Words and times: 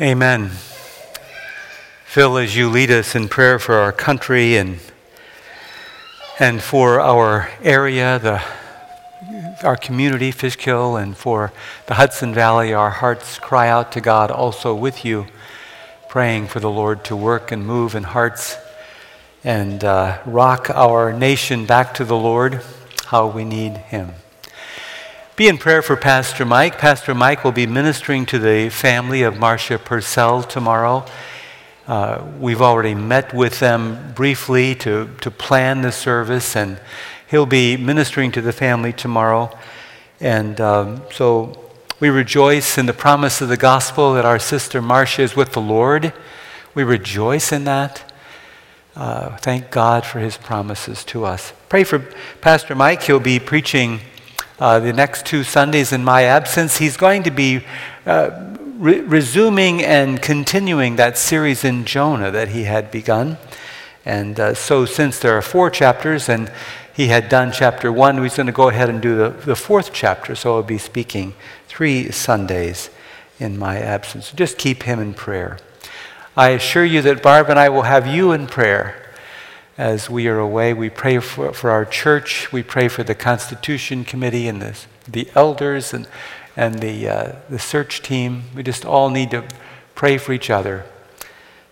Amen. 0.00 0.50
Phil, 2.04 2.38
as 2.38 2.54
you 2.54 2.70
lead 2.70 2.88
us 2.88 3.16
in 3.16 3.28
prayer 3.28 3.58
for 3.58 3.74
our 3.74 3.90
country 3.90 4.56
and, 4.56 4.78
and 6.38 6.62
for 6.62 7.00
our 7.00 7.50
area, 7.64 8.20
the, 8.20 8.40
our 9.66 9.74
community, 9.74 10.30
Fishkill, 10.30 10.94
and 10.94 11.16
for 11.16 11.52
the 11.86 11.94
Hudson 11.94 12.32
Valley, 12.32 12.72
our 12.72 12.90
hearts 12.90 13.40
cry 13.40 13.68
out 13.68 13.90
to 13.90 14.00
God 14.00 14.30
also 14.30 14.72
with 14.72 15.04
you, 15.04 15.26
praying 16.08 16.46
for 16.46 16.60
the 16.60 16.70
Lord 16.70 17.02
to 17.06 17.16
work 17.16 17.50
and 17.50 17.66
move 17.66 17.96
in 17.96 18.04
hearts 18.04 18.56
and 19.42 19.82
uh, 19.82 20.20
rock 20.24 20.70
our 20.70 21.12
nation 21.12 21.66
back 21.66 21.92
to 21.94 22.04
the 22.04 22.16
Lord, 22.16 22.62
how 23.06 23.26
we 23.26 23.44
need 23.44 23.72
Him. 23.72 24.12
Be 25.38 25.46
in 25.46 25.56
prayer 25.56 25.82
for 25.82 25.94
Pastor 25.94 26.44
Mike. 26.44 26.78
Pastor 26.78 27.14
Mike 27.14 27.44
will 27.44 27.52
be 27.52 27.64
ministering 27.64 28.26
to 28.26 28.40
the 28.40 28.70
family 28.70 29.22
of 29.22 29.38
Marcia 29.38 29.78
Purcell 29.78 30.42
tomorrow. 30.42 31.06
Uh, 31.86 32.26
we've 32.40 32.60
already 32.60 32.96
met 32.96 33.32
with 33.32 33.60
them 33.60 34.14
briefly 34.16 34.74
to, 34.74 35.08
to 35.20 35.30
plan 35.30 35.82
the 35.82 35.92
service, 35.92 36.56
and 36.56 36.80
he'll 37.30 37.46
be 37.46 37.76
ministering 37.76 38.32
to 38.32 38.40
the 38.40 38.52
family 38.52 38.92
tomorrow. 38.92 39.56
And 40.18 40.60
um, 40.60 41.02
so 41.12 41.70
we 42.00 42.08
rejoice 42.08 42.76
in 42.76 42.86
the 42.86 42.92
promise 42.92 43.40
of 43.40 43.48
the 43.48 43.56
gospel 43.56 44.14
that 44.14 44.24
our 44.24 44.40
sister 44.40 44.82
Marcia 44.82 45.22
is 45.22 45.36
with 45.36 45.52
the 45.52 45.60
Lord. 45.60 46.12
We 46.74 46.82
rejoice 46.82 47.52
in 47.52 47.62
that. 47.62 48.12
Uh, 48.96 49.36
thank 49.36 49.70
God 49.70 50.04
for 50.04 50.18
his 50.18 50.36
promises 50.36 51.04
to 51.04 51.24
us. 51.24 51.52
Pray 51.68 51.84
for 51.84 52.00
Pastor 52.40 52.74
Mike. 52.74 53.04
He'll 53.04 53.20
be 53.20 53.38
preaching 53.38 54.00
uh, 54.58 54.78
the 54.80 54.92
next 54.92 55.24
two 55.24 55.44
Sundays 55.44 55.92
in 55.92 56.04
my 56.04 56.24
absence. 56.24 56.78
He's 56.78 56.96
going 56.96 57.22
to 57.24 57.30
be 57.30 57.64
uh, 58.06 58.54
re- 58.78 59.00
resuming 59.00 59.82
and 59.82 60.20
continuing 60.20 60.96
that 60.96 61.16
series 61.18 61.64
in 61.64 61.84
Jonah 61.84 62.30
that 62.30 62.48
he 62.48 62.64
had 62.64 62.90
begun. 62.90 63.38
And 64.04 64.40
uh, 64.40 64.54
so, 64.54 64.84
since 64.84 65.18
there 65.18 65.36
are 65.36 65.42
four 65.42 65.70
chapters 65.70 66.28
and 66.28 66.50
he 66.94 67.08
had 67.08 67.28
done 67.28 67.52
chapter 67.52 67.92
one, 67.92 68.22
he's 68.22 68.36
going 68.36 68.46
to 68.46 68.52
go 68.52 68.68
ahead 68.68 68.88
and 68.88 69.00
do 69.00 69.16
the, 69.16 69.30
the 69.30 69.56
fourth 69.56 69.92
chapter. 69.92 70.34
So, 70.34 70.56
I'll 70.56 70.62
be 70.62 70.78
speaking 70.78 71.34
three 71.68 72.10
Sundays 72.10 72.90
in 73.38 73.58
my 73.58 73.78
absence. 73.78 74.32
Just 74.32 74.58
keep 74.58 74.84
him 74.84 74.98
in 74.98 75.14
prayer. 75.14 75.58
I 76.36 76.50
assure 76.50 76.84
you 76.84 77.02
that 77.02 77.22
Barb 77.22 77.50
and 77.50 77.58
I 77.58 77.68
will 77.68 77.82
have 77.82 78.06
you 78.06 78.32
in 78.32 78.46
prayer 78.46 79.07
as 79.78 80.10
we 80.10 80.26
are 80.26 80.40
away. 80.40 80.74
We 80.74 80.90
pray 80.90 81.20
for, 81.20 81.52
for 81.52 81.70
our 81.70 81.84
church. 81.84 82.52
We 82.52 82.64
pray 82.64 82.88
for 82.88 83.04
the 83.04 83.14
Constitution 83.14 84.04
Committee 84.04 84.48
and 84.48 84.60
the, 84.60 84.76
the 85.06 85.28
elders 85.36 85.94
and, 85.94 86.08
and 86.56 86.80
the, 86.80 87.08
uh, 87.08 87.32
the 87.48 87.60
search 87.60 88.02
team. 88.02 88.42
We 88.56 88.64
just 88.64 88.84
all 88.84 89.08
need 89.08 89.30
to 89.30 89.44
pray 89.94 90.18
for 90.18 90.32
each 90.32 90.50
other 90.50 90.84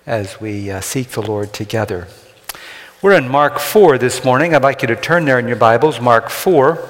as 0.06 0.40
we 0.40 0.70
uh, 0.70 0.80
seek 0.80 1.08
the 1.08 1.20
Lord 1.20 1.52
together. 1.52 2.06
We're 3.02 3.14
in 3.14 3.28
Mark 3.28 3.58
4 3.58 3.98
this 3.98 4.24
morning. 4.24 4.54
I'd 4.54 4.62
like 4.62 4.82
you 4.82 4.88
to 4.88 4.96
turn 4.96 5.24
there 5.24 5.40
in 5.40 5.48
your 5.48 5.56
Bibles, 5.56 6.00
Mark 6.00 6.30
4. 6.30 6.88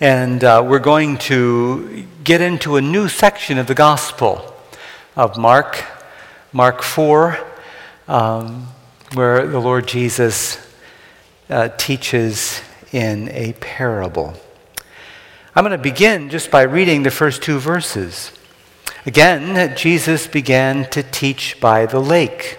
And 0.00 0.42
uh, 0.42 0.64
we're 0.66 0.78
going 0.78 1.18
to 1.18 2.06
get 2.24 2.40
into 2.40 2.76
a 2.76 2.80
new 2.80 3.08
section 3.08 3.58
of 3.58 3.66
the 3.66 3.74
Gospel 3.74 4.54
of 5.14 5.36
Mark, 5.36 5.84
Mark 6.50 6.82
4. 6.82 7.38
Um, 8.08 8.68
where 9.14 9.46
the 9.46 9.60
Lord 9.60 9.86
Jesus 9.86 10.58
uh, 11.48 11.68
teaches 11.68 12.60
in 12.92 13.28
a 13.30 13.52
parable. 13.54 14.34
I'm 15.54 15.64
going 15.64 15.70
to 15.70 15.82
begin 15.82 16.28
just 16.28 16.50
by 16.50 16.62
reading 16.62 17.02
the 17.02 17.10
first 17.10 17.42
two 17.42 17.58
verses. 17.58 18.32
Again, 19.06 19.76
Jesus 19.76 20.26
began 20.26 20.90
to 20.90 21.02
teach 21.02 21.60
by 21.60 21.86
the 21.86 22.00
lake. 22.00 22.58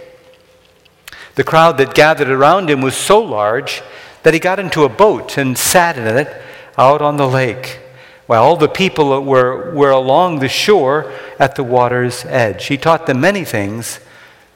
The 1.35 1.43
crowd 1.43 1.77
that 1.77 1.93
gathered 1.93 2.29
around 2.29 2.69
him 2.69 2.81
was 2.81 2.95
so 2.95 3.19
large 3.19 3.83
that 4.23 4.33
he 4.33 4.39
got 4.39 4.57
into 4.57 4.83
a 4.83 4.89
boat 4.89 5.37
and 5.37 5.57
sat 5.57 5.97
in 5.97 6.07
it 6.07 6.41
out 6.77 7.01
on 7.01 7.17
the 7.17 7.27
lake, 7.27 7.79
while 8.25 8.43
all 8.43 8.57
the 8.57 8.69
people 8.69 9.21
were, 9.23 9.73
were 9.73 9.91
along 9.91 10.39
the 10.39 10.49
shore 10.49 11.11
at 11.37 11.55
the 11.55 11.63
water's 11.63 12.25
edge. 12.25 12.65
He 12.67 12.77
taught 12.77 13.05
them 13.05 13.19
many 13.19 13.43
things 13.43 13.99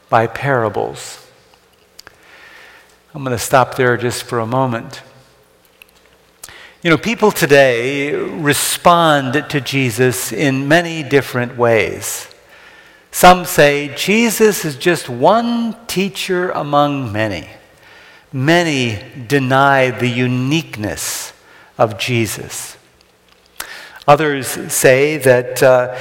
by 0.10 0.28
parables. 0.28 1.21
I'm 3.14 3.26
going 3.26 3.36
to 3.36 3.44
stop 3.44 3.76
there 3.76 3.98
just 3.98 4.24
for 4.24 4.40
a 4.40 4.46
moment. 4.46 5.02
You 6.82 6.90
know, 6.90 6.98
people 6.98 7.30
today 7.30 8.14
respond 8.14 9.50
to 9.50 9.60
Jesus 9.60 10.32
in 10.32 10.70
many 10.70 11.04
different 11.04 11.58
ways. 11.58 12.34
Some 13.12 13.44
say 13.44 13.94
Jesus 13.98 14.64
is 14.64 14.78
just 14.78 15.10
one 15.10 15.76
teacher 15.88 16.52
among 16.52 17.12
many. 17.12 17.50
Many 18.32 19.04
deny 19.28 19.92
the 19.92 20.08
uniqueness 20.08 21.34
of 21.78 22.00
Jesus. 22.00 22.78
Others 24.08 24.48
say 24.72 25.18
that 25.18 25.62
uh, 25.62 25.98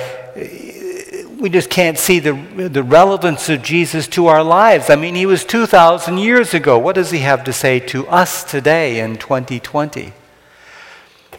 we 1.41 1.49
just 1.49 1.71
can't 1.71 1.97
see 1.97 2.19
the, 2.19 2.33
the 2.69 2.83
relevance 2.83 3.49
of 3.49 3.62
Jesus 3.62 4.06
to 4.09 4.27
our 4.27 4.45
lives. 4.45 4.91
I 4.91 4.97
mean, 4.97 5.15
he 5.15 5.25
was 5.25 5.43
2,000 5.45 6.19
years 6.19 6.53
ago. 6.53 6.78
What 6.78 6.95
does 6.95 7.11
he 7.11 7.21
have 7.21 7.45
to 7.45 7.53
say 7.53 7.81
to 7.81 8.06
us 8.09 8.45
today 8.45 9.01
in 9.01 9.17
2020? 9.17 10.12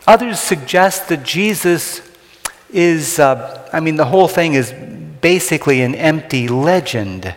Others 0.08 0.40
suggest 0.40 1.08
that 1.10 1.24
Jesus 1.24 2.02
is, 2.72 3.20
uh, 3.20 3.70
I 3.72 3.80
mean, 3.80 3.96
the 3.96 4.06
whole 4.06 4.28
thing 4.28 4.56
is 4.56 4.74
basically 5.22 5.82
an 5.82 5.94
empty 5.94 6.48
legend. 6.48 7.36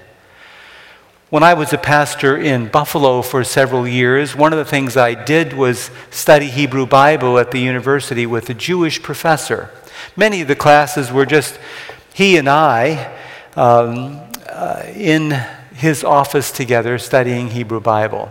When 1.28 1.42
I 1.42 1.52
was 1.52 1.74
a 1.74 1.78
pastor 1.78 2.36
in 2.36 2.68
Buffalo 2.68 3.20
for 3.20 3.44
several 3.44 3.86
years, 3.86 4.34
one 4.34 4.54
of 4.54 4.58
the 4.58 4.64
things 4.64 4.96
I 4.96 5.12
did 5.12 5.52
was 5.52 5.90
study 6.10 6.46
Hebrew 6.46 6.86
Bible 6.86 7.38
at 7.38 7.50
the 7.50 7.58
university 7.58 8.24
with 8.24 8.48
a 8.48 8.54
Jewish 8.54 9.02
professor. 9.02 9.70
Many 10.16 10.40
of 10.40 10.48
the 10.48 10.56
classes 10.56 11.12
were 11.12 11.26
just 11.26 11.58
he 12.14 12.36
and 12.36 12.48
I, 12.48 13.12
um, 13.56 14.20
uh, 14.48 14.84
in 14.94 15.32
his 15.74 16.04
office 16.04 16.52
together, 16.52 16.96
studying 16.96 17.48
Hebrew 17.48 17.80
Bible. 17.80 18.30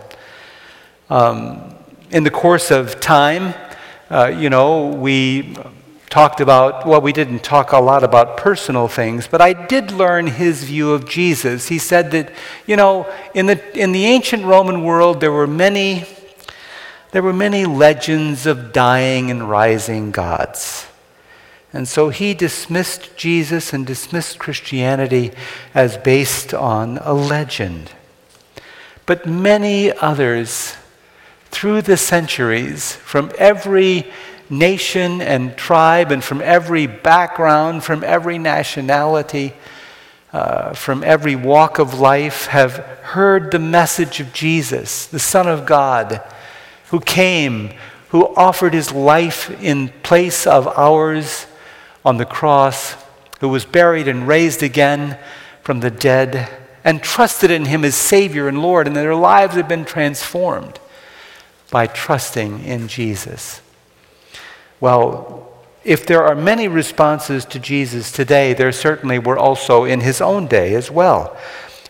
Um, 1.09 1.75
in 2.09 2.23
the 2.23 2.31
course 2.31 2.71
of 2.71 3.01
time, 3.01 3.53
uh, 4.09 4.27
you 4.27 4.49
know, 4.49 4.87
we 4.87 5.57
talked 6.09 6.39
about, 6.39 6.87
well, 6.87 7.01
we 7.01 7.11
didn't 7.11 7.43
talk 7.43 7.73
a 7.73 7.77
lot 7.77 8.05
about 8.05 8.37
personal 8.37 8.87
things, 8.87 9.27
but 9.27 9.41
I 9.41 9.51
did 9.51 9.91
learn 9.91 10.27
his 10.27 10.63
view 10.63 10.91
of 10.91 11.09
Jesus. 11.09 11.67
He 11.67 11.77
said 11.77 12.11
that, 12.11 12.31
you 12.65 12.77
know, 12.77 13.11
in 13.35 13.47
the, 13.47 13.77
in 13.77 13.91
the 13.91 14.05
ancient 14.05 14.45
Roman 14.45 14.83
world, 14.83 15.19
there 15.19 15.33
were 15.33 15.47
many, 15.47 16.05
there 17.11 17.21
were 17.21 17.33
many 17.33 17.65
legends 17.65 18.45
of 18.45 18.71
dying 18.71 19.29
and 19.29 19.49
rising 19.49 20.11
gods. 20.11 20.87
And 21.73 21.87
so 21.87 22.09
he 22.09 22.35
dismissed 22.35 23.17
Jesus 23.17 23.73
and 23.73 23.85
dismissed 23.85 24.37
Christianity 24.37 25.31
as 25.73 25.97
based 25.97 26.53
on 26.53 26.99
a 26.99 27.13
legend. 27.13 27.91
But 29.07 29.25
many 29.25 29.91
others 29.91 30.75
through 31.49 31.81
the 31.81 31.97
centuries, 31.97 32.95
from 32.95 33.31
every 33.39 34.05
nation 34.51 35.19
and 35.19 35.57
tribe, 35.57 36.11
and 36.11 36.23
from 36.23 36.41
every 36.41 36.85
background, 36.85 37.83
from 37.83 38.03
every 38.03 38.37
nationality, 38.37 39.53
uh, 40.31 40.73
from 40.73 41.03
every 41.03 41.35
walk 41.35 41.79
of 41.79 41.99
life, 41.99 42.47
have 42.47 42.77
heard 43.01 43.49
the 43.49 43.59
message 43.59 44.19
of 44.19 44.31
Jesus, 44.31 45.07
the 45.07 45.19
Son 45.19 45.47
of 45.47 45.65
God, 45.65 46.21
who 46.89 46.99
came, 46.99 47.71
who 48.09 48.27
offered 48.35 48.73
his 48.73 48.91
life 48.91 49.49
in 49.61 49.89
place 50.03 50.45
of 50.45 50.67
ours 50.67 51.47
on 52.05 52.17
the 52.17 52.25
cross, 52.25 52.95
who 53.39 53.49
was 53.49 53.65
buried 53.65 54.07
and 54.07 54.27
raised 54.27 54.63
again 54.63 55.17
from 55.61 55.79
the 55.79 55.91
dead, 55.91 56.49
and 56.83 57.01
trusted 57.01 57.49
in 57.49 57.65
him 57.65 57.85
as 57.85 57.95
Savior 57.95 58.47
and 58.47 58.61
Lord, 58.61 58.87
and 58.87 58.95
their 58.95 59.15
lives 59.15 59.55
have 59.55 59.67
been 59.67 59.85
transformed 59.85 60.79
by 61.71 61.87
trusting 61.87 62.63
in 62.65 62.87
Jesus. 62.87 63.61
Well, 64.79 65.49
if 65.83 66.05
there 66.05 66.23
are 66.23 66.35
many 66.35 66.67
responses 66.67 67.45
to 67.45 67.59
Jesus 67.59 68.11
today, 68.11 68.53
there 68.53 68.71
certainly 68.71 69.19
were 69.19 69.37
also 69.37 69.83
in 69.83 70.01
his 70.01 70.21
own 70.21 70.47
day 70.47 70.75
as 70.75 70.91
well. 70.91 71.37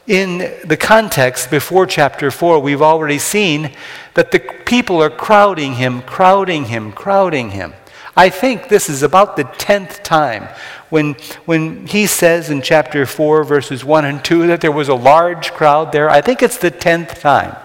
In 0.08 0.40
the 0.66 0.78
context 0.78 1.50
before 1.50 1.86
chapter 1.86 2.30
4, 2.30 2.60
we've 2.60 2.82
already 2.82 3.20
seen 3.20 3.72
that 4.16 4.32
the 4.32 4.40
people 4.40 5.02
are 5.02 5.10
crowding 5.10 5.74
him, 5.76 6.02
crowding 6.02 6.66
him, 6.66 6.92
crowding 6.92 7.52
him. 7.52 7.74
I 8.16 8.30
think 8.30 8.70
this 8.70 8.90
is 8.90 9.04
about 9.04 9.36
the 9.36 9.44
tenth 9.44 10.04
time 10.04 10.48
when, 10.90 11.16
when 11.46 11.88
he 11.88 12.06
says 12.06 12.52
in 12.52 12.62
chapter 12.62 13.08
4, 13.08 13.44
verses 13.44 13.84
1 13.84 14.06
and 14.06 14.24
2, 14.24 14.48
that 14.48 14.62
there 14.62 14.72
was 14.72 14.90
a 14.90 14.94
large 14.96 15.52
crowd 15.52 15.92
there. 15.92 16.10
I 16.10 16.22
think 16.22 16.44
it's 16.44 16.58
the 16.58 16.70
tenth 16.70 17.20
time 17.20 17.56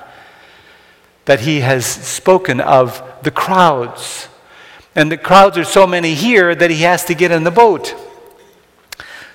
that 1.27 1.41
he 1.41 1.61
has 1.61 1.85
spoken 1.85 2.59
of 2.59 3.03
the 3.23 3.31
crowds. 3.31 4.29
And 4.95 5.12
the 5.12 5.19
crowds 5.19 5.59
are 5.59 5.65
so 5.65 5.87
many 5.87 6.15
here 6.15 6.55
that 6.55 6.71
he 6.71 6.79
has 6.83 7.05
to 7.05 7.15
get 7.15 7.31
in 7.31 7.45
the 7.45 7.50
boat. 7.50 7.95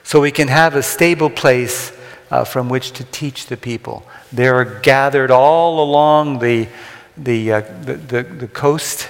so 0.01 0.19
we 0.19 0.31
can 0.31 0.47
have 0.47 0.75
a 0.75 0.81
stable 0.81 1.29
place 1.29 1.95
uh, 2.31 2.43
from 2.43 2.67
which 2.67 2.93
to 2.93 3.03
teach 3.03 3.45
the 3.45 3.57
people. 3.57 4.03
They're 4.31 4.65
gathered 4.65 5.29
all 5.29 5.83
along 5.83 6.39
the, 6.39 6.67
the, 7.15 7.51
uh, 7.51 7.61
the, 7.83 7.93
the, 7.93 8.23
the, 8.23 8.47
coast, 8.47 9.07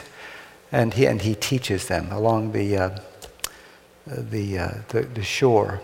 and 0.73 0.95
he, 0.95 1.05
and 1.05 1.21
he 1.21 1.35
teaches 1.35 1.87
them 1.87 2.11
along 2.11 2.51
the, 2.51 2.75
uh, 2.75 2.99
the, 4.07 4.57
uh, 4.57 4.71
the, 4.89 5.03
the 5.03 5.23
shore. 5.23 5.79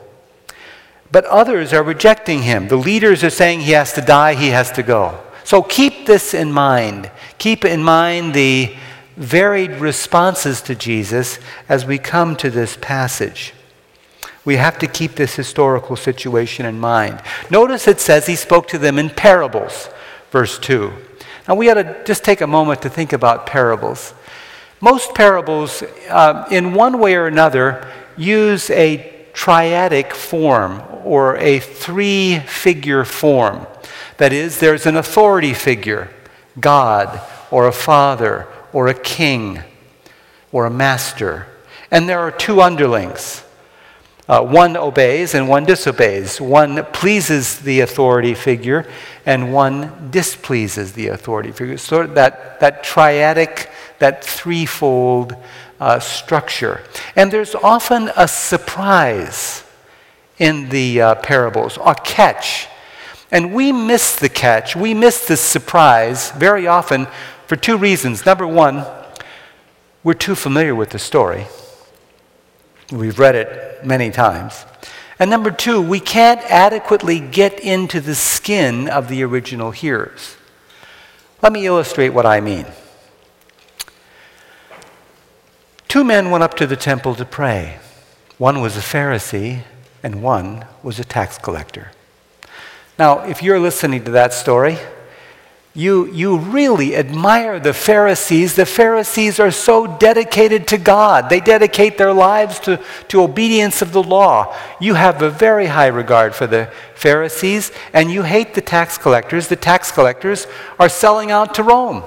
But 1.11 1.25
others 1.25 1.71
are 1.73 1.83
rejecting 1.83 2.41
him. 2.41 2.67
The 2.67 2.75
leaders 2.75 3.23
are 3.23 3.29
saying 3.29 3.61
he 3.61 3.71
has 3.71 3.93
to 3.93 4.01
die, 4.01 4.33
he 4.33 4.49
has 4.49 4.71
to 4.73 4.83
go. 4.83 5.19
So 5.43 5.61
keep 5.61 6.07
this 6.07 6.33
in 6.33 6.51
mind. 6.51 7.09
Keep 7.37 7.65
in 7.65 7.83
mind 7.83 8.33
the 8.33 8.75
varied 9.15 9.71
responses 9.73 10.61
to 10.63 10.75
Jesus 10.75 11.39
as 11.67 11.85
we 11.85 11.99
come 11.99 12.35
to 12.37 12.49
this 12.49 12.77
passage. 12.81 13.53
We 14.43 14.55
have 14.55 14.79
to 14.79 14.87
keep 14.87 15.15
this 15.15 15.35
historical 15.35 15.97
situation 15.97 16.65
in 16.65 16.79
mind. 16.79 17.21
Notice 17.51 17.87
it 17.87 17.99
says 17.99 18.25
he 18.25 18.35
spoke 18.35 18.67
to 18.69 18.79
them 18.79 18.97
in 18.97 19.11
parables, 19.11 19.89
verse 20.31 20.57
2. 20.57 20.91
Now 21.47 21.55
we 21.55 21.69
ought 21.69 21.75
to 21.75 22.03
just 22.05 22.23
take 22.23 22.41
a 22.41 22.47
moment 22.47 22.81
to 22.83 22.89
think 22.89 23.13
about 23.13 23.45
parables. 23.45 24.13
Most 24.81 25.13
parables, 25.13 25.83
uh, 26.09 26.47
in 26.51 26.73
one 26.73 26.99
way 26.99 27.15
or 27.15 27.27
another, 27.27 27.85
use 28.15 28.69
a 28.69 29.27
triadic 29.33 30.13
form 30.13 30.81
or 31.03 31.37
a 31.37 31.59
three 31.59 32.39
figure 32.39 33.05
form. 33.05 33.67
That 34.17 34.33
is, 34.33 34.59
there's 34.59 34.85
an 34.85 34.95
authority 34.95 35.53
figure, 35.53 36.09
God, 36.59 37.21
or 37.51 37.67
a 37.67 37.71
father, 37.71 38.47
or 38.73 38.87
a 38.87 38.93
king, 38.93 39.61
or 40.51 40.65
a 40.65 40.69
master. 40.69 41.47
And 41.91 42.07
there 42.07 42.19
are 42.19 42.31
two 42.31 42.61
underlings. 42.61 43.43
Uh, 44.27 44.43
one 44.43 44.77
obeys 44.77 45.33
and 45.33 45.49
one 45.49 45.65
disobeys. 45.65 46.39
One 46.39 46.85
pleases 46.93 47.59
the 47.59 47.79
authority 47.79 48.35
figure 48.35 48.87
and 49.25 49.51
one 49.51 50.11
displeases 50.11 50.93
the 50.93 51.07
authority 51.07 51.51
figure. 51.51 51.77
So 51.77 52.05
that, 52.05 52.59
that 52.59 52.83
triadic, 52.83 53.69
that 53.99 54.23
threefold 54.23 55.35
uh, 55.79 55.99
structure. 55.99 56.83
And 57.15 57.31
there's 57.31 57.55
often 57.55 58.11
a 58.15 58.27
surprise 58.27 59.63
in 60.37 60.69
the 60.69 61.01
uh, 61.01 61.15
parables, 61.15 61.77
a 61.85 61.95
catch. 61.95 62.67
And 63.31 63.53
we 63.53 63.71
miss 63.71 64.15
the 64.15 64.29
catch, 64.29 64.75
we 64.75 64.93
miss 64.93 65.27
the 65.27 65.37
surprise 65.37 66.31
very 66.31 66.67
often 66.67 67.07
for 67.45 67.55
two 67.55 67.77
reasons. 67.77 68.25
Number 68.25 68.47
one, 68.47 68.85
we're 70.03 70.13
too 70.13 70.35
familiar 70.35 70.73
with 70.73 70.89
the 70.89 70.99
story. 70.99 71.45
We've 72.91 73.19
read 73.19 73.35
it 73.35 73.85
many 73.85 74.09
times. 74.09 74.65
And 75.19 75.29
number 75.29 75.51
two, 75.51 75.81
we 75.81 75.99
can't 75.99 76.39
adequately 76.49 77.19
get 77.19 77.59
into 77.59 77.99
the 77.99 78.15
skin 78.15 78.87
of 78.87 79.09
the 79.09 79.21
original 79.23 79.71
hearers. 79.71 80.37
Let 81.41 81.51
me 81.51 81.65
illustrate 81.65 82.09
what 82.09 82.25
I 82.25 82.39
mean. 82.39 82.65
Two 85.89 86.03
men 86.03 86.29
went 86.29 86.43
up 86.43 86.53
to 86.57 86.67
the 86.67 86.75
temple 86.75 87.15
to 87.15 87.25
pray. 87.25 87.79
One 88.37 88.61
was 88.61 88.77
a 88.77 88.79
Pharisee, 88.79 89.63
and 90.03 90.21
one 90.21 90.65
was 90.83 90.99
a 90.99 91.03
tax 91.03 91.39
collector. 91.39 91.91
Now, 92.99 93.23
if 93.23 93.41
you're 93.41 93.59
listening 93.59 94.03
to 94.03 94.11
that 94.11 94.31
story, 94.31 94.77
you, 95.73 96.05
you 96.05 96.37
really 96.37 96.95
admire 96.95 97.59
the 97.59 97.73
Pharisees. 97.73 98.53
The 98.53 98.67
Pharisees 98.67 99.39
are 99.39 99.49
so 99.49 99.97
dedicated 99.97 100.67
to 100.67 100.77
God. 100.77 101.27
They 101.27 101.39
dedicate 101.39 101.97
their 101.97 102.13
lives 102.13 102.59
to, 102.59 102.79
to 103.07 103.23
obedience 103.23 103.81
of 103.81 103.91
the 103.91 104.03
law. 104.03 104.55
You 104.79 104.93
have 104.93 105.23
a 105.23 105.31
very 105.31 105.65
high 105.65 105.87
regard 105.87 106.35
for 106.35 106.45
the 106.45 106.71
Pharisees, 106.93 107.71
and 107.93 108.11
you 108.11 108.21
hate 108.21 108.53
the 108.53 108.61
tax 108.61 108.99
collectors. 108.99 109.47
The 109.47 109.55
tax 109.55 109.91
collectors 109.91 110.45
are 110.77 110.89
selling 110.89 111.31
out 111.31 111.55
to 111.55 111.63
Rome. 111.63 112.03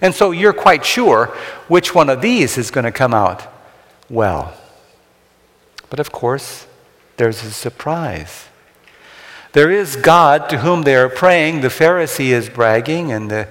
And 0.00 0.14
so 0.14 0.30
you're 0.30 0.52
quite 0.52 0.84
sure 0.84 1.26
which 1.66 1.94
one 1.94 2.08
of 2.08 2.20
these 2.20 2.56
is 2.58 2.70
going 2.70 2.84
to 2.84 2.92
come 2.92 3.14
out 3.14 3.46
well. 4.08 4.54
But 5.90 6.00
of 6.00 6.12
course, 6.12 6.66
there's 7.16 7.42
a 7.42 7.50
surprise. 7.50 8.46
There 9.52 9.70
is 9.70 9.96
God 9.96 10.48
to 10.50 10.58
whom 10.58 10.82
they 10.82 10.94
are 10.94 11.08
praying. 11.08 11.62
The 11.62 11.68
Pharisee 11.68 12.30
is 12.30 12.48
bragging, 12.48 13.10
and 13.10 13.30
the, 13.30 13.48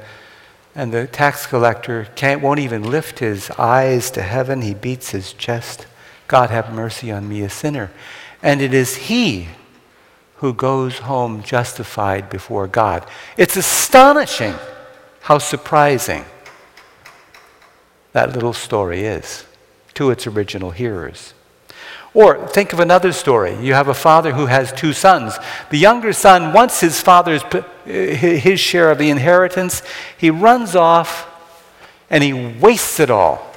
and 0.75 0.93
the 0.93 1.07
tax 1.07 1.47
collector 1.47 2.07
can't, 2.15 2.41
won't 2.41 2.59
even 2.59 2.83
lift 2.83 3.19
his 3.19 3.49
eyes 3.51 4.11
to 4.11 4.21
heaven. 4.21 4.61
He 4.61 4.73
beats 4.73 5.09
his 5.09 5.33
chest. 5.33 5.87
God, 6.27 6.49
have 6.49 6.73
mercy 6.73 7.11
on 7.11 7.27
me, 7.27 7.41
a 7.41 7.49
sinner. 7.49 7.91
And 8.41 8.61
it 8.61 8.73
is 8.73 8.95
he 8.95 9.47
who 10.35 10.53
goes 10.53 10.99
home 10.99 11.41
justified 11.41 12.29
before 12.29 12.67
God. 12.67 13.05
It's 13.37 13.57
astonishing 13.57 14.53
how 15.21 15.39
surprising 15.39 16.23
that 18.17 18.33
little 18.33 18.51
story 18.51 19.01
is 19.01 19.45
to 19.93 20.09
its 20.09 20.25
original 20.25 20.71
hearers. 20.71 21.35
Or 22.15 22.47
think 22.47 22.73
of 22.73 22.79
another 22.79 23.11
story. 23.11 23.55
You 23.63 23.75
have 23.75 23.89
a 23.89 23.93
father 23.93 24.33
who 24.33 24.47
has 24.47 24.73
two 24.73 24.91
sons. 24.91 25.37
The 25.69 25.77
younger 25.77 26.13
son 26.13 26.51
wants 26.51 26.79
his 26.79 26.99
father's 26.99 27.43
his 27.85 28.59
share 28.59 28.89
of 28.89 28.97
the 28.97 29.11
inheritance. 29.11 29.83
He 30.17 30.31
runs 30.31 30.75
off 30.75 31.27
and 32.09 32.23
he 32.23 32.33
wastes 32.33 32.99
it 32.99 33.11
all. 33.11 33.53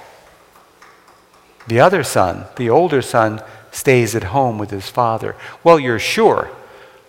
The 1.66 1.80
other 1.80 2.04
son, 2.04 2.44
the 2.56 2.68
older 2.68 3.00
son, 3.00 3.42
stays 3.70 4.14
at 4.14 4.24
home 4.24 4.58
with 4.58 4.70
his 4.70 4.90
father. 4.90 5.36
Well, 5.64 5.80
you're 5.80 5.98
sure 5.98 6.50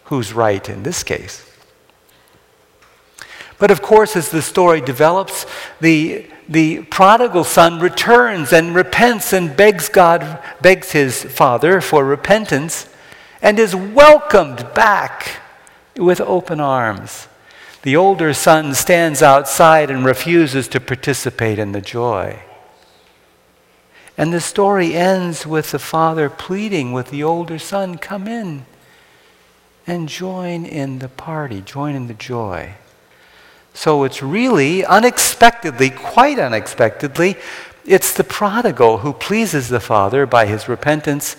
who's 0.05 0.31
right 0.31 0.69
in 0.69 0.83
this 0.83 1.03
case. 1.03 1.50
But 3.61 3.69
of 3.69 3.83
course, 3.83 4.15
as 4.15 4.29
the 4.29 4.41
story 4.41 4.81
develops, 4.81 5.45
the 5.79 6.25
the 6.49 6.81
prodigal 6.85 7.43
son 7.43 7.79
returns 7.79 8.51
and 8.51 8.73
repents 8.73 9.33
and 9.33 9.55
begs 9.55 9.87
God, 9.87 10.39
begs 10.61 10.93
his 10.93 11.23
father 11.23 11.79
for 11.79 12.03
repentance, 12.03 12.89
and 13.39 13.59
is 13.59 13.75
welcomed 13.75 14.73
back 14.73 15.37
with 15.95 16.19
open 16.19 16.59
arms. 16.59 17.27
The 17.83 17.95
older 17.95 18.33
son 18.33 18.73
stands 18.73 19.21
outside 19.21 19.91
and 19.91 20.03
refuses 20.03 20.67
to 20.69 20.79
participate 20.79 21.59
in 21.59 21.71
the 21.71 21.81
joy. 21.81 22.41
And 24.17 24.33
the 24.33 24.41
story 24.41 24.95
ends 24.95 25.45
with 25.45 25.69
the 25.69 25.79
father 25.79 26.31
pleading 26.31 26.93
with 26.93 27.11
the 27.11 27.21
older 27.21 27.59
son, 27.59 27.99
Come 27.99 28.27
in 28.27 28.65
and 29.85 30.09
join 30.09 30.65
in 30.65 30.97
the 30.97 31.09
party, 31.09 31.61
join 31.61 31.93
in 31.93 32.07
the 32.07 32.15
joy. 32.15 32.73
So 33.73 34.03
it's 34.03 34.21
really 34.21 34.85
unexpectedly, 34.85 35.89
quite 35.89 36.39
unexpectedly, 36.39 37.37
it's 37.85 38.13
the 38.13 38.23
prodigal 38.23 38.99
who 38.99 39.13
pleases 39.13 39.69
the 39.69 39.79
father 39.79 40.25
by 40.25 40.45
his 40.45 40.69
repentance. 40.69 41.35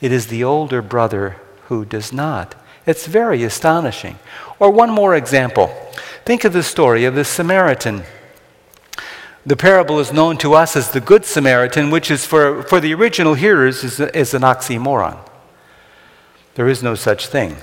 It 0.00 0.10
is 0.12 0.26
the 0.26 0.42
older 0.42 0.82
brother 0.82 1.36
who 1.68 1.84
does 1.84 2.12
not. 2.12 2.54
It's 2.86 3.06
very 3.06 3.44
astonishing. 3.44 4.18
Or 4.58 4.70
one 4.70 4.90
more 4.90 5.14
example. 5.14 5.68
Think 6.24 6.44
of 6.44 6.52
the 6.52 6.62
story 6.62 7.04
of 7.04 7.14
the 7.14 7.24
Samaritan. 7.24 8.02
The 9.46 9.56
parable 9.56 10.00
is 10.00 10.12
known 10.12 10.38
to 10.38 10.54
us 10.54 10.74
as 10.74 10.90
the 10.90 11.00
Good 11.00 11.24
Samaritan, 11.24 11.90
which 11.90 12.10
is 12.10 12.24
for, 12.24 12.62
for 12.62 12.80
the 12.80 12.94
original 12.94 13.34
hearers 13.34 13.84
is, 13.84 14.00
is 14.00 14.34
an 14.34 14.42
oxymoron. 14.42 15.18
There 16.54 16.68
is 16.68 16.82
no 16.82 16.94
such 16.94 17.26
thing. 17.26 17.56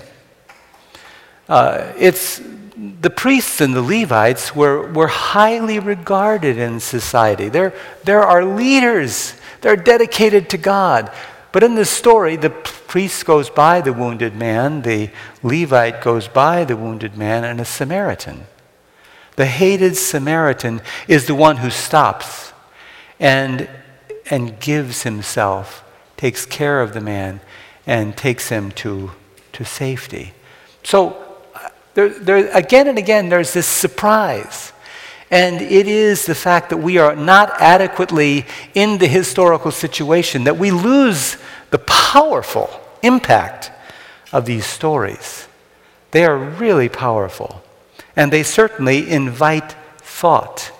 Uh, 1.50 1.92
it's 1.98 2.42
the 2.82 3.12
priests 3.12 3.62
and 3.62 3.76
the 3.76 3.82
Levites 3.82 4.56
were, 4.56 4.92
were 4.92 5.08
highly 5.08 5.78
regarded 5.78 6.58
in 6.58 6.80
society. 6.80 7.48
They're, 7.48 7.74
they're 8.04 8.24
our 8.24 8.44
leaders, 8.44 9.36
they're 9.62 9.76
dedicated 9.76 10.50
to 10.50 10.58
God. 10.58 11.12
But 11.52 11.64
in 11.64 11.76
this 11.76 11.92
story, 11.92 12.38
the 12.38 12.50
priest 12.50 13.26
goes 13.26 13.50
by 13.50 13.82
the 13.82 13.94
wounded 13.94 14.36
man, 14.36 14.82
the 14.82 15.12
Levite 15.44 16.02
goes 16.02 16.28
by 16.28 16.64
the 16.64 16.76
wounded 16.78 17.18
man, 17.18 17.44
and 17.44 17.62
a 17.62 17.66
Samaritan. 17.66 18.46
The 19.36 19.46
hated 19.46 19.96
Samaritan 19.96 20.82
is 21.08 21.28
the 21.28 21.36
one 21.36 21.58
who 21.58 21.70
stops 21.70 22.52
and, 23.20 23.70
and 24.30 24.60
gives 24.60 25.04
himself, 25.04 25.84
takes 26.18 26.46
care 26.46 26.82
of 26.82 26.94
the 26.94 27.02
man, 27.02 27.42
and 27.86 28.18
takes 28.18 28.50
him 28.50 28.72
to, 28.72 29.12
to 29.54 29.66
safety. 29.66 30.34
So 30.84 31.21
there, 31.94 32.10
there, 32.10 32.50
again 32.56 32.88
and 32.88 32.98
again, 32.98 33.30
there's 33.30 33.54
this 33.54 33.68
surprise. 33.68 34.72
And 35.30 35.62
it 35.62 35.88
is 35.88 36.26
the 36.26 36.36
fact 36.36 36.70
that 36.70 36.78
we 36.78 36.98
are 36.98 37.16
not 37.16 37.62
adequately 37.62 38.46
in 38.74 38.98
the 38.98 39.08
historical 39.08 39.72
situation 39.72 40.44
that 40.44 40.58
we 40.58 40.72
lose 40.72 41.38
the 41.70 41.80
powerful 41.80 42.70
impact 43.02 43.72
of 44.34 44.46
these 44.46 44.66
stories. 44.66 45.48
They 46.12 46.26
are 46.26 46.38
really 46.38 46.90
powerful. 46.90 47.64
And 48.16 48.32
they 48.32 48.44
certainly 48.44 49.10
invite 49.10 49.76
thought. 50.00 50.72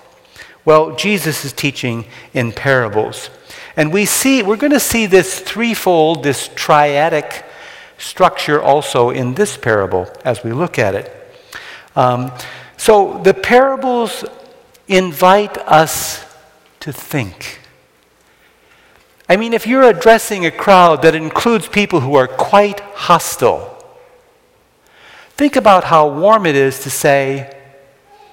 Well, 0.66 0.96
Jesus 0.96 1.46
is 1.46 1.54
teaching 1.54 2.06
in 2.34 2.52
parables. 2.52 3.30
And 3.78 3.94
we 3.94 4.06
see, 4.06 4.44
we're 4.44 4.58
going 4.58 4.74
to 4.74 4.80
see 4.82 5.06
this 5.06 5.40
threefold, 5.40 6.24
this 6.24 6.50
triadic 6.50 7.46
structure 8.02 8.62
also 8.62 9.10
in 9.10 9.36
this 9.36 9.58
parable 9.58 10.12
as 10.26 10.44
we 10.44 10.52
look 10.52 10.80
at 10.80 10.96
it. 10.96 11.12
Um, 11.96 12.32
so 12.78 13.22
the 13.24 13.34
parables 13.34 14.26
invite 14.88 15.58
us 15.60 16.26
to 16.82 16.92
think. 16.92 17.60
I 19.30 19.38
mean, 19.38 19.54
if 19.54 19.66
you're 19.66 19.84
addressing 19.84 20.46
a 20.46 20.52
crowd 20.52 21.04
that 21.04 21.16
includes 21.16 21.68
people 21.68 22.02
who 22.02 22.16
are 22.16 22.28
quite 22.28 22.82
hostile, 22.82 23.68
think 25.38 25.56
about 25.56 25.86
how 25.86 26.10
warm 26.10 26.46
it 26.46 26.56
is 26.56 26.80
to 26.80 26.90
say, 26.90 27.56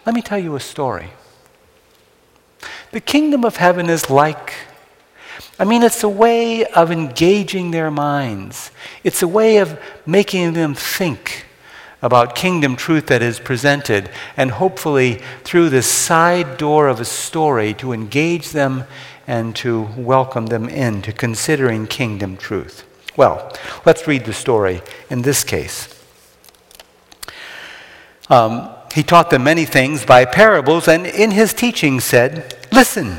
Let 0.04 0.14
me 0.14 0.22
tell 0.22 0.38
you 0.38 0.56
a 0.56 0.60
story. 0.60 1.10
The 2.90 3.00
kingdom 3.00 3.44
of 3.44 3.56
heaven 3.56 3.90
is 3.90 4.08
like 4.08 4.54
I 5.58 5.64
mean, 5.64 5.82
it's 5.82 6.02
a 6.02 6.08
way 6.08 6.64
of 6.64 6.90
engaging 6.90 7.70
their 7.70 7.90
minds. 7.90 8.70
It's 9.04 9.22
a 9.22 9.28
way 9.28 9.58
of 9.58 9.80
making 10.06 10.52
them 10.52 10.74
think 10.74 11.46
about 12.00 12.34
kingdom 12.34 12.76
truth 12.76 13.06
that 13.08 13.22
is 13.22 13.40
presented, 13.40 14.08
and 14.36 14.52
hopefully 14.52 15.20
through 15.42 15.68
the 15.68 15.82
side 15.82 16.56
door 16.56 16.86
of 16.86 17.00
a 17.00 17.04
story 17.04 17.74
to 17.74 17.92
engage 17.92 18.50
them 18.50 18.84
and 19.26 19.54
to 19.56 19.88
welcome 19.96 20.46
them 20.46 20.68
into 20.68 21.12
considering 21.12 21.86
kingdom 21.86 22.36
truth. 22.36 22.84
Well, 23.16 23.52
let's 23.84 24.06
read 24.06 24.24
the 24.24 24.32
story 24.32 24.80
in 25.10 25.22
this 25.22 25.42
case. 25.42 25.94
Um, 28.30 28.70
he 28.94 29.02
taught 29.02 29.30
them 29.30 29.44
many 29.44 29.64
things 29.64 30.04
by 30.04 30.24
parables, 30.24 30.86
and 30.86 31.06
in 31.06 31.32
his 31.32 31.52
teaching 31.52 32.00
said, 32.00 32.56
Listen. 32.70 33.18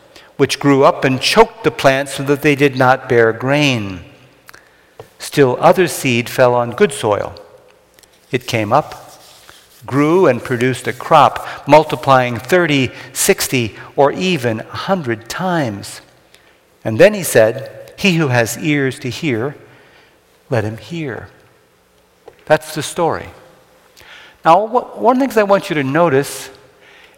which 0.41 0.59
grew 0.59 0.83
up 0.83 1.05
and 1.05 1.21
choked 1.21 1.63
the 1.63 1.69
plants 1.69 2.15
so 2.15 2.23
that 2.23 2.41
they 2.41 2.55
did 2.55 2.75
not 2.75 3.07
bear 3.07 3.31
grain. 3.31 3.99
Still, 5.19 5.55
other 5.59 5.87
seed 5.87 6.27
fell 6.27 6.55
on 6.55 6.71
good 6.71 6.91
soil. 6.91 7.35
It 8.31 8.47
came 8.47 8.73
up, 8.73 9.21
grew, 9.85 10.25
and 10.25 10.43
produced 10.43 10.87
a 10.87 10.93
crop, 10.93 11.67
multiplying 11.67 12.39
30, 12.39 12.89
60, 13.13 13.75
or 13.95 14.11
even 14.13 14.57
100 14.57 15.29
times. 15.29 16.01
And 16.83 16.99
then 16.99 17.13
he 17.13 17.21
said, 17.21 17.93
He 17.99 18.15
who 18.15 18.29
has 18.29 18.57
ears 18.57 18.97
to 19.01 19.11
hear, 19.11 19.55
let 20.49 20.63
him 20.63 20.77
hear. 20.77 21.29
That's 22.45 22.73
the 22.73 22.81
story. 22.81 23.29
Now, 24.43 24.65
one 24.65 25.17
of 25.17 25.19
the 25.19 25.27
things 25.27 25.37
I 25.37 25.43
want 25.43 25.69
you 25.69 25.75
to 25.75 25.83
notice 25.83 26.49